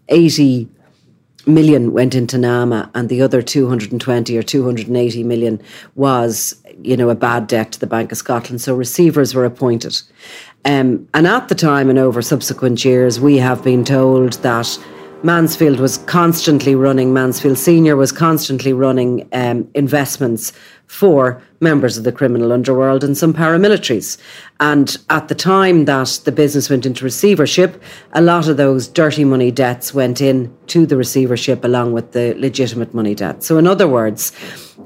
80 0.09 0.67
million 1.45 1.93
went 1.93 2.13
into 2.13 2.37
NAMA 2.37 2.91
and 2.93 3.07
the 3.07 3.21
other 3.21 3.41
220 3.41 4.37
or 4.37 4.43
280 4.43 5.23
million 5.23 5.61
was, 5.95 6.61
you 6.81 6.97
know, 6.97 7.09
a 7.09 7.15
bad 7.15 7.47
debt 7.47 7.71
to 7.71 7.79
the 7.79 7.87
Bank 7.87 8.11
of 8.11 8.17
Scotland. 8.17 8.59
So 8.59 8.75
receivers 8.75 9.33
were 9.33 9.45
appointed. 9.45 10.01
Um, 10.65 11.07
and 11.13 11.25
at 11.25 11.47
the 11.47 11.55
time 11.55 11.89
and 11.89 11.97
over 11.97 12.21
subsequent 12.21 12.83
years, 12.83 13.17
we 13.21 13.37
have 13.37 13.63
been 13.63 13.85
told 13.85 14.33
that 14.43 14.77
Mansfield 15.23 15.79
was 15.79 15.99
constantly 15.99 16.73
running, 16.73 17.13
Mansfield 17.13 17.57
Senior 17.57 17.95
was 17.95 18.11
constantly 18.11 18.73
running 18.73 19.29
um, 19.33 19.69
investments 19.75 20.51
for 20.87 21.41
members 21.59 21.95
of 21.95 22.03
the 22.03 22.11
criminal 22.11 22.51
underworld 22.51 23.03
and 23.03 23.15
some 23.15 23.31
paramilitaries. 23.31 24.17
And 24.59 24.97
at 25.11 25.27
the 25.27 25.35
time 25.35 25.85
that 25.85 26.21
the 26.25 26.31
business 26.31 26.71
went 26.71 26.87
into 26.87 27.03
receivership, 27.03 27.81
a 28.13 28.21
lot 28.21 28.47
of 28.47 28.57
those 28.57 28.87
dirty 28.87 29.23
money 29.23 29.51
debts 29.51 29.93
went 29.93 30.21
in 30.21 30.51
to 30.67 30.87
the 30.87 30.97
receivership 30.97 31.63
along 31.63 31.93
with 31.93 32.13
the 32.13 32.33
legitimate 32.39 32.95
money 32.95 33.13
debt. 33.13 33.43
So, 33.43 33.59
in 33.59 33.67
other 33.67 33.87
words, 33.87 34.31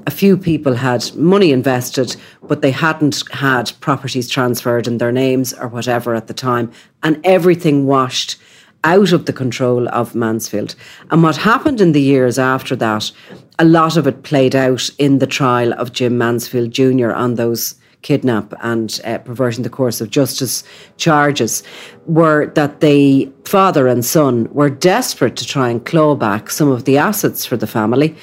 a 0.06 0.10
few 0.10 0.36
people 0.36 0.74
had 0.74 1.14
money 1.16 1.50
invested, 1.50 2.14
but 2.42 2.60
they 2.60 2.72
hadn't 2.72 3.22
had 3.32 3.72
properties 3.80 4.28
transferred 4.28 4.86
in 4.86 4.98
their 4.98 5.12
names 5.12 5.54
or 5.54 5.66
whatever 5.66 6.14
at 6.14 6.26
the 6.26 6.34
time, 6.34 6.70
and 7.02 7.18
everything 7.24 7.86
washed 7.86 8.36
out 8.84 9.12
of 9.12 9.26
the 9.26 9.32
control 9.32 9.88
of 9.88 10.14
Mansfield. 10.14 10.74
And 11.10 11.22
what 11.22 11.36
happened 11.36 11.80
in 11.80 11.92
the 11.92 12.00
years 12.00 12.38
after 12.38 12.76
that, 12.76 13.10
a 13.58 13.64
lot 13.64 13.96
of 13.96 14.06
it 14.06 14.22
played 14.22 14.54
out 14.54 14.88
in 14.98 15.18
the 15.18 15.26
trial 15.26 15.72
of 15.74 15.92
Jim 15.92 16.18
Mansfield 16.18 16.70
Jr. 16.70 17.12
on 17.12 17.34
those 17.34 17.74
kidnap 18.02 18.54
and 18.60 19.00
uh, 19.04 19.18
perverting 19.18 19.64
the 19.64 19.70
course 19.70 20.00
of 20.00 20.10
justice 20.10 20.62
charges 20.96 21.64
were 22.06 22.46
that 22.54 22.80
the 22.80 23.28
father 23.44 23.88
and 23.88 24.04
son 24.04 24.48
were 24.52 24.70
desperate 24.70 25.34
to 25.34 25.44
try 25.44 25.68
and 25.68 25.84
claw 25.84 26.14
back 26.14 26.48
some 26.48 26.70
of 26.70 26.84
the 26.84 26.96
assets 26.96 27.44
for 27.44 27.56
the 27.56 27.66
family 27.66 28.14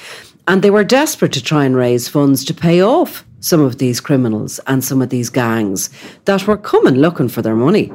and 0.48 0.62
they 0.62 0.70
were 0.70 0.84
desperate 0.84 1.32
to 1.32 1.42
try 1.42 1.64
and 1.66 1.76
raise 1.76 2.08
funds 2.08 2.44
to 2.44 2.54
pay 2.54 2.82
off 2.82 3.26
some 3.40 3.60
of 3.60 3.76
these 3.76 4.00
criminals 4.00 4.58
and 4.66 4.82
some 4.82 5.02
of 5.02 5.10
these 5.10 5.28
gangs 5.28 5.90
that 6.24 6.46
were 6.46 6.56
coming 6.56 6.94
looking 6.94 7.28
for 7.28 7.42
their 7.42 7.56
money 7.56 7.92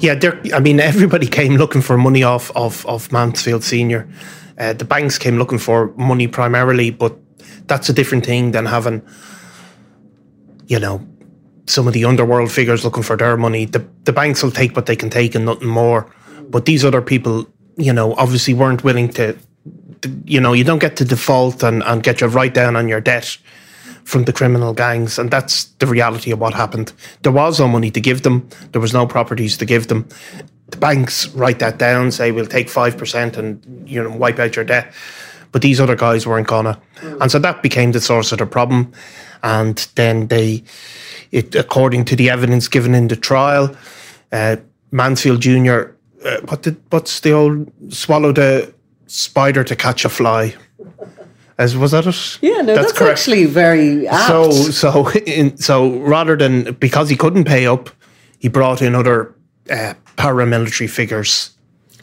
yeah, 0.00 0.18
I 0.54 0.60
mean, 0.60 0.80
everybody 0.80 1.26
came 1.38 1.56
looking 1.56 1.82
for 1.82 1.96
money 1.96 2.22
off 2.22 2.50
of, 2.56 2.84
of 2.86 3.10
Mansfield 3.12 3.64
Senior. 3.64 4.08
Uh, 4.58 4.72
the 4.72 4.84
banks 4.84 5.18
came 5.18 5.38
looking 5.38 5.58
for 5.58 5.92
money 5.96 6.28
primarily, 6.28 6.90
but 6.90 7.16
that's 7.66 7.88
a 7.88 7.92
different 7.92 8.24
thing 8.24 8.52
than 8.52 8.66
having, 8.66 9.02
you 10.66 10.78
know, 10.78 11.06
some 11.66 11.86
of 11.86 11.94
the 11.94 12.04
underworld 12.04 12.50
figures 12.50 12.84
looking 12.84 13.02
for 13.02 13.16
their 13.16 13.36
money. 13.36 13.64
The 13.64 13.86
the 14.04 14.12
banks 14.12 14.42
will 14.42 14.50
take 14.50 14.76
what 14.76 14.86
they 14.86 14.96
can 14.96 15.10
take 15.10 15.34
and 15.34 15.44
nothing 15.44 15.68
more. 15.68 16.12
But 16.50 16.66
these 16.66 16.84
other 16.84 17.00
people, 17.00 17.46
you 17.76 17.92
know, 17.92 18.14
obviously 18.14 18.54
weren't 18.54 18.84
willing 18.84 19.08
to. 19.14 19.36
You 20.24 20.40
know, 20.40 20.52
you 20.52 20.64
don't 20.64 20.80
get 20.80 20.96
to 20.96 21.04
default 21.04 21.62
and, 21.62 21.82
and 21.84 22.02
get 22.02 22.20
your 22.20 22.30
write 22.30 22.54
down 22.54 22.74
on 22.74 22.88
your 22.88 23.00
debt 23.00 23.38
from 24.04 24.24
the 24.24 24.32
criminal 24.32 24.72
gangs. 24.72 25.18
And 25.18 25.30
that's 25.30 25.64
the 25.78 25.86
reality 25.86 26.30
of 26.32 26.40
what 26.40 26.54
happened. 26.54 26.92
There 27.22 27.32
was 27.32 27.60
no 27.60 27.68
money 27.68 27.90
to 27.90 28.00
give 28.00 28.22
them, 28.22 28.48
there 28.72 28.80
was 28.80 28.92
no 28.92 29.06
properties 29.06 29.56
to 29.58 29.64
give 29.64 29.88
them. 29.88 30.08
the 30.72 30.78
banks 30.78 31.28
write 31.28 31.60
that 31.60 31.78
down, 31.78 32.10
say 32.10 32.32
we'll 32.32 32.46
take 32.46 32.68
five 32.68 32.96
percent 32.98 33.36
and 33.36 33.62
you 33.88 34.02
know 34.02 34.10
wipe 34.10 34.38
out 34.38 34.56
your 34.56 34.64
debt. 34.64 34.92
But 35.52 35.62
these 35.62 35.80
other 35.80 35.96
guys 35.96 36.26
weren't 36.26 36.48
gonna, 36.48 36.80
and 37.20 37.30
so 37.30 37.38
that 37.38 37.62
became 37.62 37.92
the 37.92 38.00
source 38.00 38.32
of 38.32 38.38
the 38.38 38.46
problem. 38.46 38.92
And 39.42 39.76
then 39.96 40.28
they, 40.28 40.64
it 41.30 41.54
according 41.54 42.06
to 42.06 42.16
the 42.16 42.30
evidence 42.30 42.68
given 42.68 42.94
in 42.94 43.08
the 43.08 43.16
trial, 43.16 43.76
uh, 44.32 44.56
Mansfield 44.90 45.40
Junior, 45.40 45.94
uh, 46.24 46.38
what 46.48 46.62
did 46.62 46.80
what's 46.90 47.20
the 47.20 47.32
old 47.32 47.70
swallowed 47.90 48.38
a 48.38 48.72
spider 49.06 49.62
to 49.62 49.76
catch 49.76 50.04
a 50.04 50.08
fly. 50.08 50.54
As 51.62 51.76
was 51.76 51.92
that 51.92 52.06
it? 52.08 52.38
Yeah, 52.42 52.62
no, 52.62 52.74
that's, 52.74 52.92
that's 52.92 53.02
actually 53.02 53.44
very 53.46 54.08
apt. 54.08 54.26
So, 54.26 54.50
so, 54.50 55.10
in, 55.10 55.56
so 55.56 55.96
rather 56.00 56.36
than 56.36 56.74
because 56.74 57.08
he 57.08 57.14
couldn't 57.14 57.44
pay 57.44 57.66
up, 57.66 57.88
he 58.40 58.48
brought 58.48 58.82
in 58.82 58.96
other 58.96 59.32
uh, 59.70 59.94
paramilitary 60.16 60.90
figures. 60.90 61.52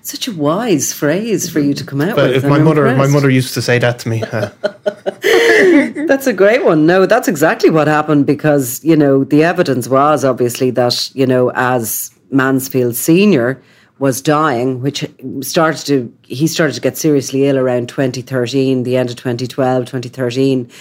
Such 0.01 0.29
a 0.29 0.31
wise 0.31 0.93
phrase 0.93 1.49
for 1.49 1.59
you 1.59 1.73
to 1.73 1.83
come 1.83 1.99
out 1.99 2.15
but 2.15 2.29
with. 2.29 2.37
If 2.37 2.49
my 2.49 2.55
I'm 2.55 2.63
mother, 2.63 2.87
impressed. 2.87 3.11
my 3.11 3.13
mother 3.13 3.29
used 3.29 3.53
to 3.55 3.61
say 3.61 3.79
that 3.79 3.99
to 3.99 4.09
me. 4.09 4.23
Uh. 4.23 4.49
that's 6.07 6.25
a 6.25 6.33
great 6.33 6.63
one. 6.63 6.85
No, 6.85 7.05
that's 7.05 7.27
exactly 7.27 7.69
what 7.69 7.87
happened 7.87 8.25
because 8.25 8.81
you 8.81 8.95
know 8.95 9.25
the 9.25 9.43
evidence 9.43 9.89
was 9.89 10.23
obviously 10.23 10.71
that 10.71 11.11
you 11.13 11.27
know 11.27 11.51
as 11.53 12.11
Mansfield 12.31 12.95
Senior 12.95 13.61
was 13.99 14.21
dying, 14.21 14.81
which 14.81 15.05
started 15.41 15.85
to 15.85 16.13
he 16.23 16.47
started 16.47 16.73
to 16.73 16.81
get 16.81 16.97
seriously 16.97 17.45
ill 17.45 17.57
around 17.57 17.89
2013, 17.89 18.83
the 18.83 18.97
end 18.97 19.09
of 19.09 19.17
2012, 19.17 19.85
2013. 19.85 20.71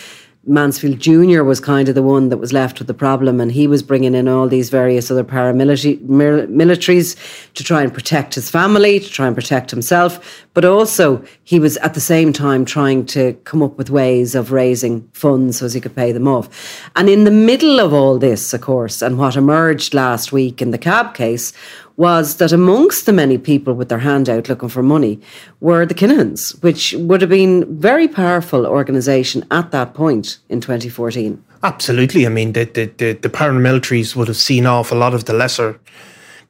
Mansfield 0.49 0.99
Jr. 0.99 1.43
was 1.43 1.61
kind 1.61 1.91
of 1.91 1.95
the 1.95 2.03
one 2.03 2.31
that 2.31 2.39
was 2.39 2.55
left 2.55 2.79
with 2.79 2.87
the 2.87 2.95
problem, 2.95 3.39
and 3.39 3.53
he 3.53 3.67
was 3.67 3.83
bringing 3.83 4.15
in 4.15 4.29
all 4.29 4.49
these 4.49 4.71
various 4.71 5.11
other 5.11 5.25
paramilitaries 5.25 7.53
to 7.53 7.65
try 7.65 7.83
and 7.83 7.93
protect 7.93 8.35
his 8.35 8.49
family, 8.49 8.99
to 8.99 9.11
try 9.11 9.27
and 9.27 9.37
protect 9.37 9.71
himself. 9.71 10.47
But 10.55 10.65
also, 10.65 11.23
he 11.45 11.61
was 11.61 11.77
at 11.79 11.93
the 11.93 12.01
same 12.01 12.33
time 12.33 12.65
trying 12.65 13.05
to 13.07 13.35
come 13.45 13.63
up 13.63 13.77
with 13.77 13.91
ways 13.91 14.35
of 14.35 14.51
raising 14.51 15.07
funds 15.13 15.59
so 15.59 15.67
as 15.67 15.75
he 15.75 15.83
could 15.83 15.95
pay 15.95 16.13
them 16.13 16.27
off. 16.27 16.49
And 16.97 17.11
in 17.11 17.25
the 17.25 17.31
middle 17.31 17.79
of 17.79 17.93
all 17.93 18.19
this, 18.19 18.55
of 18.55 18.63
course, 18.63 19.03
and 19.03 19.19
what 19.19 19.37
emerged 19.37 19.93
last 19.93 20.33
week 20.33 20.63
in 20.63 20.71
the 20.71 20.79
cab 20.79 21.15
case 21.15 21.53
was 21.99 22.37
that 22.37 22.53
amongst 22.53 23.07
the 23.07 23.13
many 23.13 23.37
people 23.37 23.75
with 23.75 23.89
their 23.89 23.99
hand 23.99 24.29
out 24.29 24.49
looking 24.49 24.69
for 24.69 24.85
money 24.85 25.21
were 25.59 25.85
the 25.85 25.95
Kinahans, 25.95 26.63
which 26.63 26.95
would 26.97 27.21
have 27.21 27.29
been 27.29 27.77
very 27.77 28.07
powerful 28.07 28.65
organisation 28.65 29.45
at 29.51 29.73
that 29.73 29.95
point 29.95 30.39
in 30.49 30.61
2014. 30.61 31.43
Absolutely. 31.65 32.25
I 32.25 32.29
mean, 32.29 32.53
the, 32.53 32.65
the, 32.67 32.85
the, 32.99 33.13
the 33.15 33.29
paramilitaries 33.29 34.15
would 34.15 34.29
have 34.29 34.37
seen 34.37 34.65
off 34.65 34.93
a 34.93 34.95
lot 34.95 35.13
of 35.13 35.25
the 35.25 35.33
lesser 35.33 35.81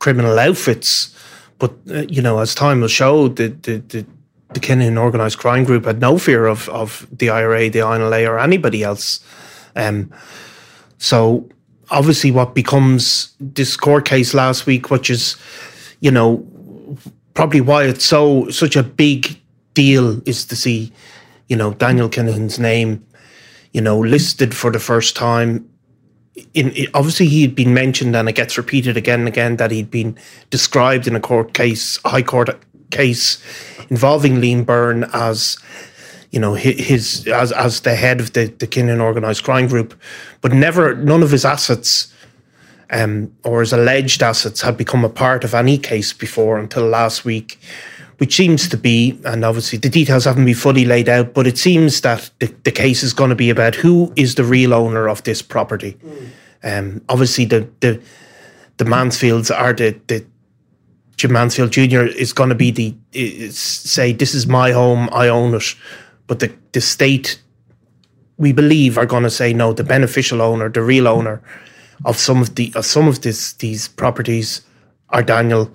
criminal 0.00 0.38
outfits. 0.38 1.16
But, 1.58 1.72
uh, 1.90 2.02
you 2.10 2.20
know, 2.20 2.40
as 2.40 2.54
time 2.54 2.82
will 2.82 2.88
show, 2.88 3.28
the, 3.28 3.48
the, 3.48 3.78
the, 3.88 4.06
the 4.52 4.98
organised 4.98 5.38
crime 5.38 5.64
group 5.64 5.86
had 5.86 5.98
no 5.98 6.18
fear 6.18 6.44
of, 6.44 6.68
of 6.68 7.06
the 7.10 7.30
IRA, 7.30 7.70
the 7.70 7.78
INLA, 7.78 8.28
or 8.28 8.38
anybody 8.38 8.82
else. 8.82 9.20
Um, 9.74 10.12
so 10.98 11.48
obviously 11.90 12.30
what 12.30 12.54
becomes 12.54 13.34
this 13.40 13.76
court 13.76 14.04
case 14.04 14.34
last 14.34 14.66
week, 14.66 14.90
which 14.90 15.10
is, 15.10 15.36
you 16.00 16.10
know, 16.10 16.46
probably 17.34 17.60
why 17.60 17.84
it's 17.84 18.04
so 18.04 18.48
such 18.50 18.76
a 18.76 18.82
big 18.82 19.40
deal 19.74 20.20
is 20.28 20.44
to 20.46 20.56
see, 20.56 20.92
you 21.48 21.56
know, 21.56 21.72
Daniel 21.74 22.08
Kinahan's 22.08 22.58
name, 22.58 23.04
you 23.72 23.80
know, 23.80 23.98
listed 23.98 24.54
for 24.54 24.70
the 24.70 24.80
first 24.80 25.16
time. 25.16 25.68
In, 26.54 26.72
obviously 26.94 27.26
he 27.26 27.42
had 27.42 27.54
been 27.54 27.74
mentioned 27.74 28.14
and 28.14 28.28
it 28.28 28.34
gets 28.34 28.56
repeated 28.56 28.96
again 28.96 29.20
and 29.20 29.28
again 29.28 29.56
that 29.56 29.70
he'd 29.70 29.90
been 29.90 30.16
described 30.50 31.06
in 31.06 31.16
a 31.16 31.20
court 31.20 31.52
case, 31.52 31.98
high 32.04 32.22
court 32.22 32.50
case 32.90 33.42
involving 33.90 34.36
Liam 34.36 34.64
Byrne 34.64 35.04
as 35.12 35.56
you 36.30 36.40
know 36.40 36.54
his 36.54 37.26
as 37.28 37.52
as 37.52 37.80
the 37.80 37.94
head 37.94 38.20
of 38.20 38.32
the 38.32 38.46
the 38.46 38.66
Kinahan 38.66 39.00
organised 39.00 39.44
crime 39.44 39.66
group, 39.66 39.98
but 40.40 40.52
never 40.52 40.94
none 40.94 41.22
of 41.22 41.30
his 41.30 41.44
assets. 41.44 42.12
Um, 42.90 43.36
or 43.44 43.60
his 43.60 43.74
alleged 43.74 44.22
assets 44.22 44.62
had 44.62 44.78
become 44.78 45.04
a 45.04 45.10
part 45.10 45.44
of 45.44 45.52
any 45.52 45.76
case 45.76 46.14
before 46.14 46.58
until 46.58 46.86
last 46.86 47.22
week, 47.22 47.60
which 48.16 48.34
seems 48.34 48.66
to 48.66 48.78
be, 48.78 49.20
and 49.26 49.44
obviously 49.44 49.78
the 49.78 49.90
details 49.90 50.24
haven't 50.24 50.46
been 50.46 50.54
fully 50.54 50.86
laid 50.86 51.06
out, 51.06 51.34
but 51.34 51.46
it 51.46 51.58
seems 51.58 52.00
that 52.00 52.30
the, 52.38 52.46
the 52.64 52.70
case 52.70 53.02
is 53.02 53.12
going 53.12 53.28
to 53.28 53.36
be 53.36 53.50
about 53.50 53.74
who 53.74 54.10
is 54.16 54.36
the 54.36 54.44
real 54.44 54.72
owner 54.72 55.06
of 55.06 55.22
this 55.24 55.42
property. 55.42 55.98
Mm. 56.02 56.28
Um, 56.64 57.04
obviously, 57.10 57.44
the, 57.44 57.68
the 57.80 58.00
the 58.78 58.84
Mansfields 58.84 59.50
are 59.50 59.72
the, 59.72 60.00
the 60.06 60.24
Jim 61.16 61.32
Mansfield 61.32 61.72
Jr. 61.72 62.02
is 62.02 62.32
going 62.32 62.48
to 62.48 62.54
be 62.54 62.70
the 62.70 62.94
is, 63.12 63.58
say 63.58 64.12
this 64.12 64.34
is 64.34 64.46
my 64.46 64.72
home, 64.72 65.08
I 65.12 65.28
own 65.28 65.54
it 65.54 65.74
but 66.28 66.38
the, 66.38 66.54
the 66.72 66.80
state, 66.80 67.40
we 68.36 68.52
believe, 68.52 68.96
are 68.96 69.06
going 69.06 69.24
to 69.24 69.30
say 69.30 69.52
no. 69.52 69.72
The 69.72 69.82
beneficial 69.82 70.40
owner, 70.40 70.68
the 70.68 70.82
real 70.82 71.08
owner 71.08 71.42
of 72.04 72.16
some 72.16 72.40
of 72.40 72.54
the 72.54 72.72
of 72.76 72.86
some 72.86 73.08
of 73.08 73.22
this 73.22 73.54
these 73.54 73.88
properties 73.88 74.60
are 75.10 75.22
Daniel 75.22 75.72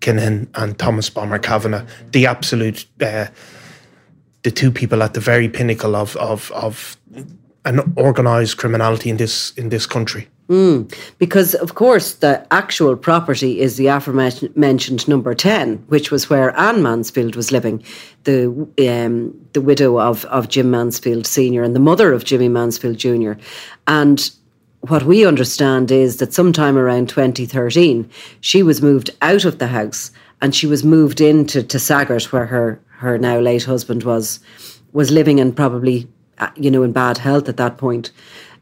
Kinahan 0.00 0.48
and 0.54 0.78
Thomas 0.78 1.08
Bomber 1.08 1.38
Kavanagh, 1.38 1.86
the 2.10 2.26
absolute, 2.26 2.84
uh, 3.00 3.28
the 4.42 4.50
two 4.50 4.70
people 4.70 5.02
at 5.02 5.14
the 5.14 5.20
very 5.20 5.48
pinnacle 5.48 5.96
of 5.96 6.16
of 6.16 6.50
of 6.52 6.96
an 7.64 7.80
organised 7.96 8.58
criminality 8.58 9.08
in 9.08 9.16
this 9.16 9.52
in 9.56 9.70
this 9.70 9.86
country. 9.86 10.28
Mm, 10.52 10.94
because, 11.16 11.54
of 11.54 11.76
course, 11.76 12.12
the 12.12 12.46
actual 12.52 12.94
property 12.94 13.58
is 13.58 13.78
the 13.78 13.86
aforementioned 13.86 15.08
number 15.08 15.34
10, 15.34 15.76
which 15.88 16.10
was 16.10 16.28
where 16.28 16.54
Anne 16.60 16.82
Mansfield 16.82 17.36
was 17.36 17.50
living, 17.50 17.82
the, 18.24 18.48
um, 18.86 19.34
the 19.54 19.62
widow 19.62 19.98
of, 19.98 20.26
of 20.26 20.50
Jim 20.50 20.70
Mansfield 20.70 21.26
Sr. 21.26 21.62
and 21.62 21.74
the 21.74 21.80
mother 21.80 22.12
of 22.12 22.24
Jimmy 22.24 22.50
Mansfield 22.50 22.98
Jr. 22.98 23.32
And 23.86 24.30
what 24.82 25.04
we 25.04 25.24
understand 25.24 25.90
is 25.90 26.18
that 26.18 26.34
sometime 26.34 26.76
around 26.76 27.08
2013, 27.08 28.10
she 28.42 28.62
was 28.62 28.82
moved 28.82 29.08
out 29.22 29.46
of 29.46 29.58
the 29.58 29.68
house 29.68 30.10
and 30.42 30.54
she 30.54 30.66
was 30.66 30.84
moved 30.84 31.22
into 31.22 31.62
to 31.62 31.78
Saggart, 31.78 32.30
where 32.30 32.44
her, 32.44 32.78
her 32.98 33.16
now 33.16 33.38
late 33.38 33.64
husband 33.64 34.02
was, 34.02 34.38
was 34.92 35.10
living 35.10 35.40
and 35.40 35.56
probably, 35.56 36.06
uh, 36.36 36.50
you 36.56 36.70
know, 36.70 36.82
in 36.82 36.92
bad 36.92 37.16
health 37.16 37.48
at 37.48 37.56
that 37.56 37.78
point. 37.78 38.10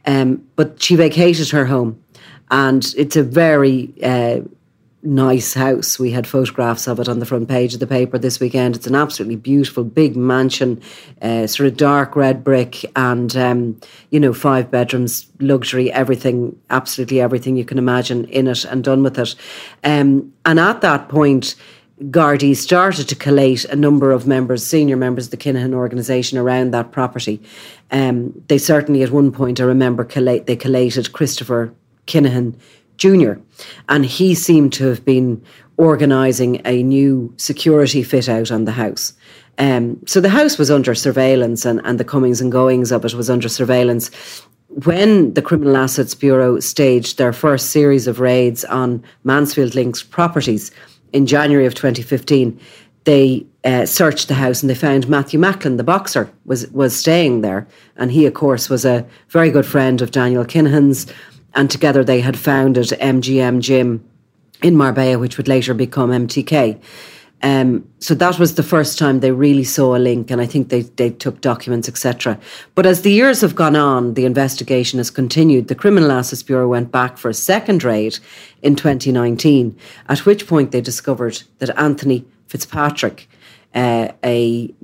Um, 0.07 0.47
but 0.57 0.83
she 0.83 0.97
vacated 0.97 1.51
her 1.51 1.67
home, 1.67 2.03
and 2.51 2.95
it's 2.97 3.17
a 3.17 3.23
very 3.23 3.93
uh, 4.03 4.41
nice 5.03 5.55
house. 5.55 5.99
We 5.99 6.11
had 6.11 6.27
photographs 6.27 6.87
of 6.87 7.01
it 7.01 7.09
on 7.09 7.19
the 7.19 7.27
front 7.27 7.49
page 7.49 7.75
of 7.75 7.81
the 7.81 7.87
paper 7.87 8.19
this 8.19 8.41
weekend. 8.41 8.77
It's 8.77 8.87
an 8.87 8.95
absolutely 8.95 9.37
beautiful, 9.37 9.85
big 9.85 10.17
mansion, 10.17 10.81
uh, 11.23 11.47
sort 11.47 11.69
of 11.69 11.77
dark 11.77 12.17
red 12.17 12.45
brick, 12.45 12.85
and 12.97 13.35
um, 13.37 13.81
you 14.11 14.21
know, 14.21 14.33
five 14.33 14.71
bedrooms, 14.71 15.27
luxury, 15.41 15.91
everything, 15.93 16.59
absolutely 16.71 17.21
everything 17.21 17.57
you 17.57 17.65
can 17.65 17.79
imagine 17.79 18.25
in 18.27 18.47
it 18.47 18.65
and 18.65 18.85
done 18.85 19.03
with 19.03 19.19
it. 19.19 19.35
Um, 19.85 20.33
and 20.45 20.61
at 20.61 20.81
that 20.83 21.09
point. 21.09 21.55
Gardaí 22.05 22.57
started 22.57 23.09
to 23.09 23.15
collate 23.15 23.67
a 23.67 23.77
number 23.77 24.11
of 24.11 24.27
members, 24.27 24.65
senior 24.65 24.97
members 24.97 25.27
of 25.27 25.33
the 25.33 25.37
Kinahan 25.37 25.75
organisation 25.75 26.39
around 26.39 26.71
that 26.71 26.93
property. 26.93 27.43
Um, 27.91 28.33
they 28.49 28.57
certainly, 28.57 29.03
at 29.03 29.11
one 29.11 29.31
point, 29.31 29.61
I 29.61 29.65
remember, 29.65 30.05
collate, 30.05 30.47
they 30.47 30.57
collated 30.57 31.13
Christopher 31.13 31.75
Kinahan 32.07 32.55
Jr., 32.97 33.35
and 33.89 34.07
he 34.07 34.35
seemed 34.35 34.73
to 34.75 34.87
have 34.87 35.05
been 35.05 35.43
organising 35.77 36.63
a 36.65 36.83
new 36.83 37.33
security 37.37 38.03
fit 38.03 38.29
out 38.29 38.51
on 38.51 38.65
the 38.65 38.73
house. 38.73 39.13
Um, 39.59 40.01
so 40.07 40.21
the 40.21 40.29
house 40.31 40.57
was 40.57 40.71
under 40.71 40.95
surveillance, 40.95 41.67
and, 41.67 41.83
and 41.85 42.01
the 42.01 42.05
comings 42.05 42.41
and 42.41 42.51
goings 42.51 42.93
of 42.93 43.05
it 43.05 43.13
was 43.13 43.29
under 43.29 43.49
surveillance. 43.49 44.11
When 44.69 45.35
the 45.35 45.43
Criminal 45.43 45.77
Assets 45.77 46.15
Bureau 46.15 46.61
staged 46.61 47.19
their 47.19 47.33
first 47.33 47.71
series 47.71 48.07
of 48.07 48.21
raids 48.21 48.65
on 48.67 49.03
Mansfield 49.25 49.75
Links 49.75 50.03
properties, 50.03 50.71
in 51.12 51.27
January 51.27 51.66
of 51.66 51.75
2015, 51.75 52.59
they 53.05 53.46
uh, 53.64 53.87
searched 53.87 54.29
the 54.29 54.35
house 54.35 54.62
and 54.62 54.70
they 54.70 54.75
found 54.75 55.09
Matthew 55.09 55.38
Macklin, 55.38 55.77
the 55.77 55.85
boxer, 55.85 56.31
was 56.44 56.66
was 56.68 56.94
staying 56.96 57.40
there, 57.40 57.66
and 57.96 58.12
he, 58.12 58.27
of 58.27 58.35
course, 58.35 58.68
was 58.68 58.85
a 58.85 59.07
very 59.29 59.51
good 59.51 59.66
friend 59.66 60.03
of 60.03 60.11
Daniel 60.11 60.44
Kinahan's, 60.44 61.07
and 61.55 61.70
together 61.70 62.05
they 62.05 62.20
had 62.20 62.38
founded 62.38 62.87
MGM 62.87 63.61
Gym 63.61 64.05
in 64.62 64.77
Marbella, 64.77 65.18
which 65.18 65.37
would 65.37 65.49
later 65.49 65.75
become 65.75 66.11
MTK. 66.11 66.81
Um, 67.42 67.88
so 68.00 68.14
that 68.14 68.38
was 68.38 68.55
the 68.55 68.62
first 68.62 68.98
time 68.98 69.20
they 69.20 69.33
really 69.33 69.64
saw 69.64 69.96
a 69.96 69.98
link, 69.98 70.31
and 70.31 70.40
I 70.40 70.46
think 70.46 70.68
they, 70.68 70.83
they 70.83 71.11
took 71.11 71.40
documents, 71.40 71.88
etc. 71.88 72.38
But 72.74 72.87
as 72.87 73.03
the 73.03 73.12
years 73.12 73.40
have 73.40 73.55
gone 73.55 73.76
on, 73.76 74.14
the 74.14 74.26
investigation 74.26 74.98
has 74.98 75.11
continued. 75.11 75.68
The 75.68 75.74
Criminal 75.74 76.12
Assets 76.12 76.42
Bureau 76.42 76.68
went 76.68 76.92
back 76.92 77.16
for 77.16 77.31
a 77.31 77.35
second 77.35 77.83
raid 77.83 78.18
in 78.62 78.76
2019, 78.76 79.76
at 80.09 80.26
which 80.26 80.46
point 80.46 80.70
they 80.70 80.83
discovered 80.83 81.42
that 81.59 81.79
Anthony 81.79 82.26
Fitzpatrick 82.48 83.29
uh, 83.75 84.09
a 84.25 84.75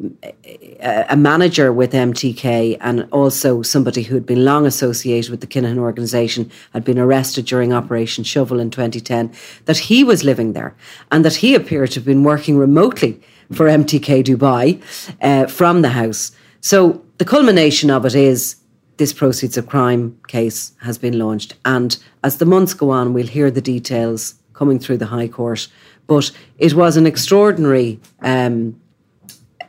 a 1.09 1.16
manager 1.16 1.72
with 1.72 1.92
MTK 1.92 2.77
and 2.81 3.09
also 3.11 3.62
somebody 3.62 4.03
who 4.03 4.14
had 4.14 4.27
been 4.27 4.44
long 4.44 4.64
associated 4.64 5.31
with 5.31 5.40
the 5.40 5.46
Kinahan 5.46 5.79
organisation 5.79 6.51
had 6.72 6.85
been 6.85 6.99
arrested 6.99 7.46
during 7.46 7.72
Operation 7.72 8.22
Shovel 8.22 8.61
in 8.61 8.70
2010. 8.70 9.33
That 9.64 9.79
he 9.79 10.05
was 10.05 10.22
living 10.22 10.53
there 10.53 10.75
and 11.11 11.25
that 11.25 11.37
he 11.37 11.55
appeared 11.55 11.90
to 11.92 12.01
have 12.01 12.05
been 12.05 12.22
working 12.22 12.57
remotely 12.57 13.20
for 13.53 13.66
MTK 13.66 14.25
Dubai 14.25 14.81
uh, 15.20 15.46
from 15.46 15.83
the 15.83 15.90
house. 15.90 16.33
So 16.61 17.05
the 17.18 17.25
culmination 17.25 17.90
of 17.90 18.05
it 18.05 18.14
is 18.14 18.57
this 18.99 19.12
proceeds 19.12 19.57
of 19.57 19.66
crime 19.66 20.18
case 20.29 20.72
has 20.83 20.96
been 20.96 21.18
launched. 21.18 21.55
And 21.64 21.96
as 22.25 22.38
the 22.38 22.46
months 22.46 22.75
go 22.75 22.90
on, 22.90 23.12
we'll 23.12 23.27
hear 23.27 23.51
the 23.51 23.61
details 23.61 24.35
coming 24.53 24.79
through 24.79 24.99
the 24.99 25.07
High 25.07 25.29
Court. 25.29 25.68
But 26.06 26.30
it 26.58 26.74
was 26.74 26.96
an 26.96 27.06
extraordinary 27.06 28.00
um, 28.20 28.80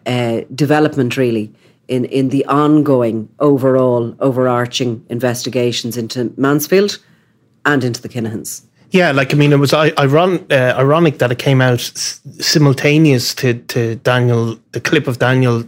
uh, 0.06 0.42
development, 0.54 1.18
really, 1.18 1.52
in, 1.88 2.06
in 2.06 2.30
the 2.30 2.46
ongoing, 2.46 3.30
overall, 3.40 4.16
overarching 4.20 5.06
investigations 5.10 5.98
into 5.98 6.34
Mansfield 6.38 7.00
and 7.66 7.84
into 7.84 8.02
the 8.02 8.10
Kinahans. 8.10 8.64
Yeah, 8.92 9.12
like 9.12 9.34
I 9.34 9.38
mean, 9.38 9.52
it 9.52 9.58
was 9.58 9.74
iron, 9.74 10.46
uh, 10.50 10.74
ironic 10.78 11.18
that 11.18 11.32
it 11.32 11.40
came 11.40 11.62
out 11.62 11.80
s- 11.80 12.22
simultaneous 12.40 13.36
to, 13.36 13.56
to 13.56 13.96
Daniel, 13.96 14.58
the 14.72 14.80
clip 14.80 15.08
of 15.08 15.20
Daniel 15.20 15.66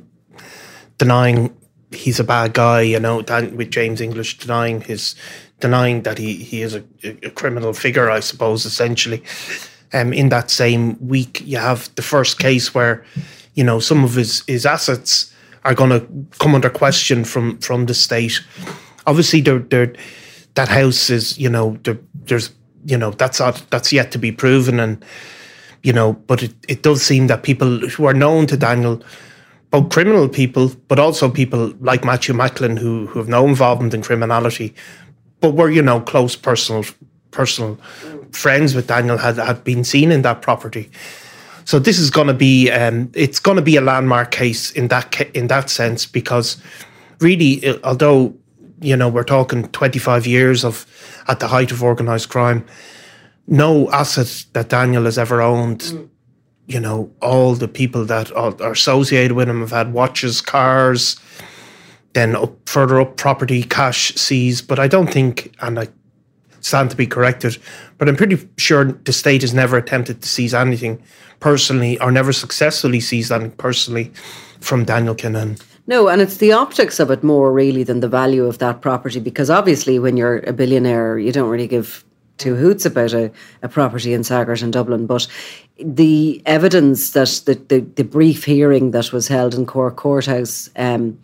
denying 0.98 1.54
he's 1.92 2.20
a 2.20 2.24
bad 2.24 2.54
guy, 2.54 2.82
you 2.82 3.00
know, 3.00 3.22
Dan, 3.22 3.58
with 3.58 3.72
James 3.72 4.02
English 4.02 4.38
denying 4.38 4.82
his 4.82 5.16
denying 5.60 6.04
that 6.04 6.18
he 6.18 6.36
he 6.36 6.62
is 6.62 6.76
a, 6.76 6.84
a 7.04 7.30
criminal 7.32 7.74
figure, 7.74 8.10
I 8.10 8.20
suppose, 8.20 8.66
essentially. 8.66 9.24
Um, 9.92 10.14
in 10.14 10.30
that 10.30 10.52
same 10.52 10.98
week, 11.08 11.42
you 11.46 11.58
have 11.58 11.90
the 11.96 12.04
first 12.04 12.38
case 12.38 12.76
where, 12.76 13.04
you 13.56 13.64
know, 13.64 13.80
some 13.80 14.04
of 14.04 14.14
his 14.14 14.44
his 14.48 14.66
assets 14.66 15.34
are 15.64 15.74
going 15.74 15.90
to 15.90 16.08
come 16.38 16.56
under 16.56 16.70
question 16.70 17.26
from 17.26 17.58
from 17.60 17.86
the 17.88 17.94
state. 17.94 18.40
Obviously, 19.08 19.42
they're, 19.42 19.60
they're, 19.60 19.94
that 20.54 20.70
house 20.70 21.10
is, 21.10 21.40
you 21.40 21.50
know, 21.50 21.78
there's, 22.14 22.52
you 22.86 22.98
know, 22.98 23.12
that's 23.12 23.40
not, 23.40 23.66
that's 23.72 23.92
yet 23.92 24.12
to 24.12 24.20
be 24.20 24.32
proven, 24.32 24.80
and 24.80 25.04
you 25.82 25.94
know, 25.94 26.14
but 26.14 26.44
it, 26.44 26.54
it 26.68 26.84
does 26.84 27.02
seem 27.02 27.28
that 27.28 27.44
people 27.44 27.80
who 27.80 28.06
are 28.06 28.14
known 28.14 28.46
to 28.48 28.58
Daniel 28.58 29.02
both 29.72 29.90
criminal 29.90 30.28
people, 30.28 30.72
but 30.88 31.00
also 31.00 31.30
people 31.30 31.74
like 31.80 32.04
Matthew 32.04 32.34
Macklin 32.34 32.78
who 32.78 33.08
who 33.08 33.20
have 33.20 33.30
no 33.30 33.48
involvement 33.48 33.94
in 33.94 34.02
criminality, 34.02 34.74
but 35.42 35.56
were 35.56 35.70
you 35.70 35.82
know 35.82 36.02
close 36.02 36.36
personal 36.36 36.84
personal 37.32 37.78
friends 38.32 38.76
with 38.76 38.88
Daniel 38.88 39.18
had 39.18 39.38
had 39.38 39.64
been 39.64 39.84
seen 39.84 40.12
in 40.12 40.22
that 40.24 40.42
property. 40.42 40.90
So 41.66 41.78
this 41.78 42.00
is 42.00 42.10
going 42.10 42.28
to 42.28 42.34
be 42.34 42.72
um, 42.72 43.12
it's 43.14 43.40
going 43.40 43.58
to 43.58 43.62
be 43.64 43.76
a 43.76 43.82
landmark 43.82 44.32
case 44.32 44.72
in 44.72 44.88
that 44.88 45.22
in 45.36 45.48
that 45.48 45.70
sense 45.70 46.06
because 46.06 46.58
really, 47.20 47.62
although 47.84 48.34
you 48.82 48.96
know 48.96 49.10
we're 49.10 49.24
talking 49.24 49.68
twenty 49.70 50.00
five 50.00 50.26
years 50.26 50.66
of 50.66 50.86
at 51.28 51.40
the 51.40 51.48
height 51.48 51.72
of 51.72 51.84
organized 51.84 52.30
crime, 52.30 52.66
no 53.48 53.90
asset 53.92 54.46
that 54.54 54.70
Daniel 54.70 55.04
has 55.06 55.18
ever 55.18 55.42
owned. 55.42 55.82
Mm 55.82 56.10
you 56.70 56.80
know, 56.80 57.12
all 57.20 57.56
the 57.56 57.68
people 57.68 58.06
that 58.06 58.32
are 58.34 58.72
associated 58.72 59.32
with 59.32 59.50
him 59.50 59.62
have 59.62 59.72
had 59.72 59.92
watches, 59.92 60.40
cars, 60.40 61.20
then 62.14 62.36
up 62.36 62.70
further 62.70 63.02
up 63.02 63.18
property, 63.18 63.64
cash 63.64 64.14
seized. 64.14 64.68
But 64.68 64.78
I 64.78 64.88
don't 64.88 65.12
think, 65.12 65.52
and 65.62 65.80
I 65.80 65.88
stand 66.62 66.90
to 66.92 66.96
be 66.96 67.08
corrected, 67.08 67.58
but 67.98 68.08
I'm 68.08 68.16
pretty 68.16 68.48
sure 68.58 68.86
the 68.86 69.14
state 69.14 69.42
has 69.42 69.54
never 69.54 69.78
attempted 69.78 70.22
to 70.22 70.28
seize 70.28 70.54
anything 70.54 71.02
personally 71.40 72.00
or 72.00 72.12
never 72.12 72.34
successfully 72.34 73.00
seized 73.00 73.32
anything 73.32 73.52
personally 73.58 74.12
from 74.60 74.86
Daniel 74.86 75.16
Kinahan. 75.16 75.62
No, 75.88 76.08
and 76.08 76.22
it's 76.22 76.38
the 76.38 76.52
optics 76.52 77.00
of 77.00 77.10
it 77.10 77.24
more 77.24 77.52
really 77.52 77.84
than 77.84 78.00
the 78.00 78.08
value 78.08 78.46
of 78.46 78.60
that 78.60 78.82
property 78.82 79.20
because 79.20 79.50
obviously 79.50 79.98
when 79.98 80.18
you're 80.18 80.38
a 80.40 80.54
billionaire, 80.54 81.18
you 81.18 81.32
don't 81.32 81.50
really 81.50 81.68
give 81.68 82.06
two 82.38 82.56
hoots 82.56 82.86
about 82.86 83.14
a, 83.14 83.32
a 83.64 83.70
property 83.70 84.14
in 84.14 84.24
Saggart 84.24 84.62
in 84.62 84.72
Dublin. 84.72 85.06
But 85.06 85.28
the 85.78 86.42
evidence 86.46 87.12
that 87.12 87.42
the, 87.46 87.56
the, 87.56 87.80
the 87.80 88.04
brief 88.04 88.46
hearing 88.46 88.92
that 88.92 89.12
was 89.12 89.28
held 89.28 89.54
in 89.54 89.66
Cork 89.66 89.96
Courthouse 89.96 90.70
um, 90.76 91.20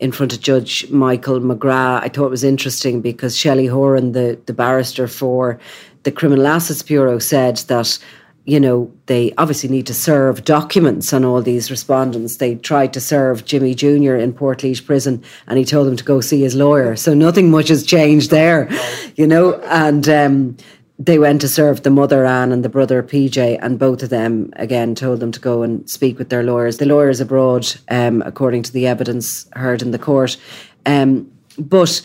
in 0.00 0.12
front 0.12 0.32
of 0.32 0.40
Judge 0.40 0.88
Michael 0.90 1.40
McGrath, 1.40 2.02
I 2.02 2.08
thought 2.08 2.26
it 2.26 2.30
was 2.30 2.44
interesting 2.44 3.00
because 3.00 3.36
Shelley 3.36 3.66
Horan, 3.66 4.12
the, 4.12 4.38
the 4.46 4.52
barrister 4.52 5.08
for 5.08 5.58
the 6.02 6.12
Criminal 6.12 6.46
Assets 6.46 6.82
Bureau, 6.82 7.18
said 7.18 7.56
that 7.68 7.98
you 8.46 8.60
know, 8.60 8.90
they 9.06 9.34
obviously 9.38 9.68
need 9.68 9.88
to 9.88 9.94
serve 9.94 10.44
documents 10.44 11.12
on 11.12 11.24
all 11.24 11.42
these 11.42 11.68
respondents. 11.68 12.36
They 12.36 12.54
tried 12.54 12.92
to 12.92 13.00
serve 13.00 13.44
Jimmy 13.44 13.74
Jr. 13.74 14.14
in 14.14 14.32
Portlaoise 14.32 14.84
prison 14.84 15.22
and 15.48 15.58
he 15.58 15.64
told 15.64 15.88
them 15.88 15.96
to 15.96 16.04
go 16.04 16.20
see 16.20 16.42
his 16.42 16.54
lawyer. 16.54 16.94
So 16.94 17.12
nothing 17.12 17.50
much 17.50 17.68
has 17.68 17.84
changed 17.84 18.30
there, 18.30 18.70
you 19.16 19.26
know, 19.26 19.54
and 19.62 20.08
um, 20.08 20.56
they 20.98 21.18
went 21.18 21.40
to 21.42 21.48
serve 21.48 21.82
the 21.82 21.90
mother 21.90 22.24
Anne 22.24 22.52
and 22.52 22.64
the 22.64 22.68
brother 22.68 23.02
PJ, 23.02 23.58
and 23.60 23.78
both 23.78 24.02
of 24.02 24.08
them 24.08 24.50
again 24.56 24.94
told 24.94 25.20
them 25.20 25.32
to 25.32 25.40
go 25.40 25.62
and 25.62 25.88
speak 25.88 26.18
with 26.18 26.30
their 26.30 26.42
lawyers. 26.42 26.78
The 26.78 26.86
lawyers 26.86 27.20
abroad, 27.20 27.66
um, 27.88 28.22
according 28.24 28.62
to 28.64 28.72
the 28.72 28.86
evidence 28.86 29.46
heard 29.52 29.82
in 29.82 29.90
the 29.90 29.98
court. 29.98 30.38
Um, 30.86 31.30
but 31.58 32.00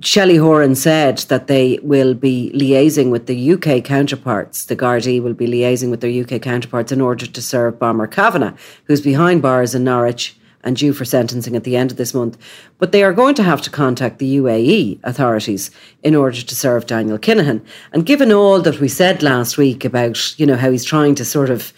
Shelley 0.00 0.36
Horan 0.36 0.74
said 0.74 1.18
that 1.28 1.46
they 1.46 1.78
will 1.82 2.14
be 2.14 2.50
liaising 2.54 3.10
with 3.10 3.26
the 3.26 3.52
UK 3.52 3.84
counterparts. 3.84 4.66
The 4.66 4.76
Gardaí 4.76 5.22
will 5.22 5.34
be 5.34 5.46
liaising 5.46 5.90
with 5.90 6.00
their 6.00 6.22
UK 6.22 6.42
counterparts 6.42 6.90
in 6.90 7.00
order 7.00 7.26
to 7.26 7.42
serve 7.42 7.78
Bomber 7.78 8.06
Kavanagh, 8.08 8.56
who's 8.84 9.00
behind 9.00 9.40
bars 9.40 9.74
in 9.74 9.84
Norwich 9.84 10.36
and 10.66 10.76
due 10.76 10.92
for 10.92 11.04
sentencing 11.04 11.54
at 11.56 11.64
the 11.64 11.76
end 11.76 11.92
of 11.92 11.96
this 11.96 12.12
month. 12.12 12.36
But 12.78 12.92
they 12.92 13.04
are 13.04 13.12
going 13.12 13.36
to 13.36 13.44
have 13.44 13.62
to 13.62 13.70
contact 13.70 14.18
the 14.18 14.36
UAE 14.36 14.98
authorities 15.04 15.70
in 16.02 16.16
order 16.16 16.42
to 16.42 16.54
serve 16.54 16.86
Daniel 16.86 17.18
Kinahan. 17.18 17.64
And 17.92 18.04
given 18.04 18.32
all 18.32 18.60
that 18.60 18.80
we 18.80 18.88
said 18.88 19.22
last 19.22 19.56
week 19.56 19.84
about, 19.84 20.38
you 20.38 20.44
know, 20.44 20.56
how 20.56 20.72
he's 20.72 20.84
trying 20.84 21.14
to 21.14 21.24
sort 21.24 21.50
of, 21.50 21.72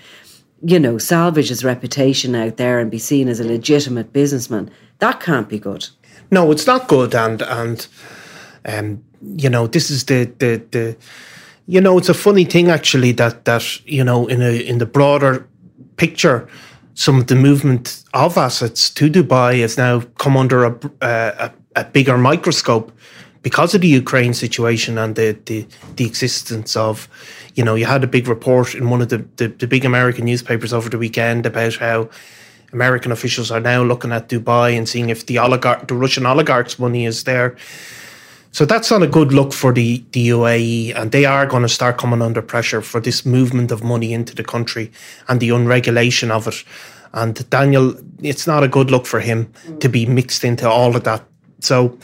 you 0.62 0.80
know, 0.80 0.96
salvage 0.96 1.50
his 1.50 1.64
reputation 1.64 2.34
out 2.34 2.56
there 2.56 2.80
and 2.80 2.90
be 2.90 2.98
seen 2.98 3.28
as 3.28 3.38
a 3.38 3.44
legitimate 3.44 4.12
businessman, 4.12 4.70
that 5.00 5.20
can't 5.20 5.48
be 5.48 5.58
good. 5.58 5.86
No, 6.30 6.50
it's 6.50 6.66
not 6.66 6.88
good, 6.88 7.14
and 7.14 7.40
and 7.42 7.86
um, 8.66 9.02
you 9.22 9.48
know 9.48 9.66
this 9.66 9.90
is 9.90 10.04
the 10.04 10.24
the 10.38 10.62
the 10.70 10.96
you 11.66 11.80
know 11.80 11.96
it's 11.96 12.10
a 12.10 12.14
funny 12.14 12.44
thing 12.44 12.68
actually 12.68 13.12
that 13.12 13.46
that 13.46 13.86
you 13.86 14.04
know 14.04 14.26
in 14.26 14.42
a 14.42 14.58
in 14.58 14.76
the 14.76 14.84
broader 14.84 15.48
picture 15.96 16.46
some 16.98 17.16
of 17.20 17.28
the 17.28 17.36
movement 17.36 18.02
of 18.12 18.36
assets 18.36 18.90
to 18.90 19.08
Dubai 19.08 19.60
has 19.60 19.78
now 19.78 20.00
come 20.18 20.36
under 20.36 20.64
a, 20.64 20.76
a, 21.00 21.52
a 21.76 21.84
bigger 21.84 22.18
microscope 22.18 22.90
because 23.42 23.72
of 23.72 23.82
the 23.82 23.86
Ukraine 23.86 24.34
situation 24.34 24.98
and 24.98 25.14
the, 25.14 25.38
the, 25.44 25.64
the 25.94 26.04
existence 26.04 26.74
of, 26.76 27.08
you 27.54 27.62
know, 27.62 27.76
you 27.76 27.86
had 27.86 28.02
a 28.02 28.08
big 28.08 28.26
report 28.26 28.74
in 28.74 28.90
one 28.90 29.00
of 29.00 29.10
the, 29.10 29.18
the, 29.36 29.46
the 29.46 29.68
big 29.68 29.84
American 29.84 30.24
newspapers 30.24 30.72
over 30.72 30.88
the 30.88 30.98
weekend 30.98 31.46
about 31.46 31.76
how 31.76 32.10
American 32.72 33.12
officials 33.12 33.52
are 33.52 33.60
now 33.60 33.80
looking 33.84 34.10
at 34.10 34.28
Dubai 34.28 34.76
and 34.76 34.88
seeing 34.88 35.08
if 35.08 35.24
the 35.26 35.38
oligarch, 35.38 35.86
the 35.86 35.94
Russian 35.94 36.26
oligarchs' 36.26 36.80
money 36.80 37.06
is 37.06 37.22
there. 37.22 37.56
So 38.58 38.64
that's 38.64 38.90
not 38.90 39.04
a 39.04 39.06
good 39.06 39.32
look 39.32 39.52
for 39.52 39.72
the, 39.72 40.02
the 40.10 40.30
UAE, 40.30 40.92
and 40.96 41.12
they 41.12 41.24
are 41.24 41.46
going 41.46 41.62
to 41.62 41.68
start 41.68 41.96
coming 41.96 42.20
under 42.20 42.42
pressure 42.42 42.82
for 42.82 42.98
this 42.98 43.24
movement 43.24 43.70
of 43.70 43.84
money 43.84 44.12
into 44.12 44.34
the 44.34 44.42
country 44.42 44.90
and 45.28 45.38
the 45.38 45.50
unregulation 45.50 46.32
of 46.32 46.48
it. 46.48 46.64
And 47.12 47.48
Daniel, 47.50 47.94
it's 48.20 48.48
not 48.48 48.64
a 48.64 48.68
good 48.68 48.90
look 48.90 49.06
for 49.06 49.20
him 49.20 49.52
to 49.78 49.88
be 49.88 50.06
mixed 50.06 50.42
into 50.42 50.68
all 50.68 50.96
of 50.96 51.04
that. 51.04 51.22
So 51.60 51.96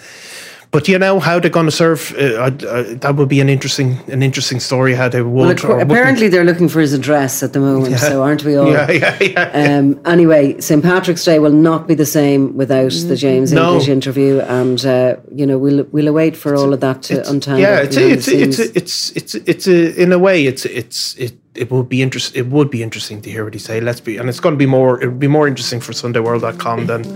but 0.74 0.88
you 0.88 0.98
know 0.98 1.20
how 1.20 1.38
they're 1.38 1.50
going 1.50 1.66
to 1.66 1.70
serve. 1.70 2.12
Uh, 2.18 2.50
uh, 2.50 2.50
that 2.96 3.14
would 3.14 3.28
be 3.28 3.38
an 3.38 3.48
interesting, 3.48 3.96
an 4.08 4.24
interesting 4.24 4.58
story. 4.58 4.92
How 4.92 5.08
they 5.08 5.22
would. 5.22 5.62
Well, 5.62 5.80
apparently, 5.80 6.26
they're 6.26 6.42
looking 6.42 6.68
for 6.68 6.80
his 6.80 6.92
address 6.92 7.44
at 7.44 7.52
the 7.52 7.60
moment. 7.60 7.92
Yeah. 7.92 7.98
So 7.98 8.24
aren't 8.24 8.42
we 8.42 8.56
all? 8.56 8.72
Yeah, 8.72 8.90
yeah, 8.90 9.22
yeah. 9.22 9.78
Um, 9.78 10.00
anyway, 10.04 10.60
St 10.60 10.82
Patrick's 10.82 11.24
Day 11.24 11.38
will 11.38 11.52
not 11.52 11.87
be 11.87 11.94
the 11.94 12.04
same 12.04 12.56
without 12.56 12.90
the 12.90 13.14
James 13.14 13.52
no. 13.52 13.74
English 13.74 13.88
interview, 13.88 14.40
and 14.40 14.84
uh, 14.84 15.14
you 15.32 15.46
know 15.46 15.58
we'll 15.58 15.84
we'll 15.92 16.08
await 16.08 16.37
for 16.37 16.56
all 16.56 16.72
of 16.72 16.80
that 16.80 17.02
to 17.04 17.20
untangle. 17.30 17.62
Yeah, 17.62 17.78
it's 17.78 17.96
it's 17.96 18.26
it's, 18.26 18.58
it's 18.58 19.10
it's 19.12 19.34
it's 19.37 19.66
it's 19.68 19.68
in 19.68 20.10
a 20.10 20.18
way 20.18 20.44
it's 20.44 20.64
it's 20.64 21.14
it 21.14 21.34
it 21.54 21.70
would 21.70 21.88
be 21.88 22.02
interest 22.02 22.34
it 22.34 22.48
would 22.48 22.68
be 22.68 22.82
interesting 22.82 23.22
to 23.22 23.30
hear 23.30 23.44
what 23.44 23.54
he 23.54 23.60
say. 23.60 23.81
Let's 23.81 24.00
be 24.00 24.16
and 24.16 24.29
it's 24.29 24.40
going 24.40 24.54
to 24.54 24.58
be 24.58 24.66
more 24.66 25.00
it 25.00 25.06
would 25.06 25.20
be 25.20 25.29
more 25.29 25.46
interesting 25.46 25.79
for 25.79 25.92
SundayWorld.com 25.92 26.87
than 26.87 27.06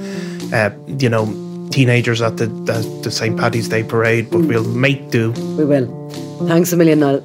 uh, 0.55 0.71
you 0.87 1.09
know 1.09 1.48
teenagers 1.71 2.21
at 2.21 2.37
the, 2.37 2.47
the, 2.47 3.01
the 3.03 3.11
St. 3.11 3.39
Paddy's 3.39 3.69
Day 3.69 3.83
parade, 3.83 4.31
but 4.31 4.41
we'll 4.41 4.65
make 4.65 5.11
do. 5.11 5.33
We 5.57 5.65
will. 5.65 6.09
Thanks 6.47 6.73
a 6.73 6.77
million, 6.77 7.01
Niall. 7.01 7.23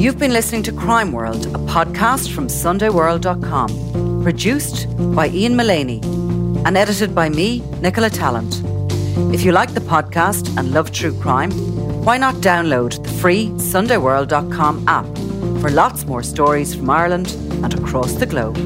You've 0.00 0.18
been 0.18 0.32
listening 0.32 0.64
to 0.64 0.72
Crime 0.72 1.12
World, 1.12 1.46
a 1.46 1.58
podcast 1.60 2.32
from 2.34 2.48
SundayWorld.com, 2.48 4.22
produced 4.22 4.86
by 5.14 5.28
Ian 5.28 5.54
Mullaney 5.54 6.00
and 6.64 6.76
edited 6.76 7.14
by 7.14 7.28
me, 7.28 7.60
Nicola 7.80 8.10
Tallant. 8.10 8.62
If 9.32 9.44
you 9.44 9.52
like 9.52 9.74
the 9.74 9.80
podcast 9.80 10.56
and 10.58 10.72
love 10.72 10.90
true 10.92 11.18
crime, 11.20 11.50
why 12.04 12.18
not 12.18 12.34
download 12.36 13.02
the 13.02 13.08
free 13.20 13.48
SundayWorld.com 13.50 14.84
app 14.88 15.06
for 15.60 15.70
lots 15.70 16.04
more 16.04 16.22
stories 16.22 16.74
from 16.74 16.90
Ireland 16.90 17.30
and 17.62 17.72
across 17.74 18.14
the 18.14 18.26
globe. 18.26 18.56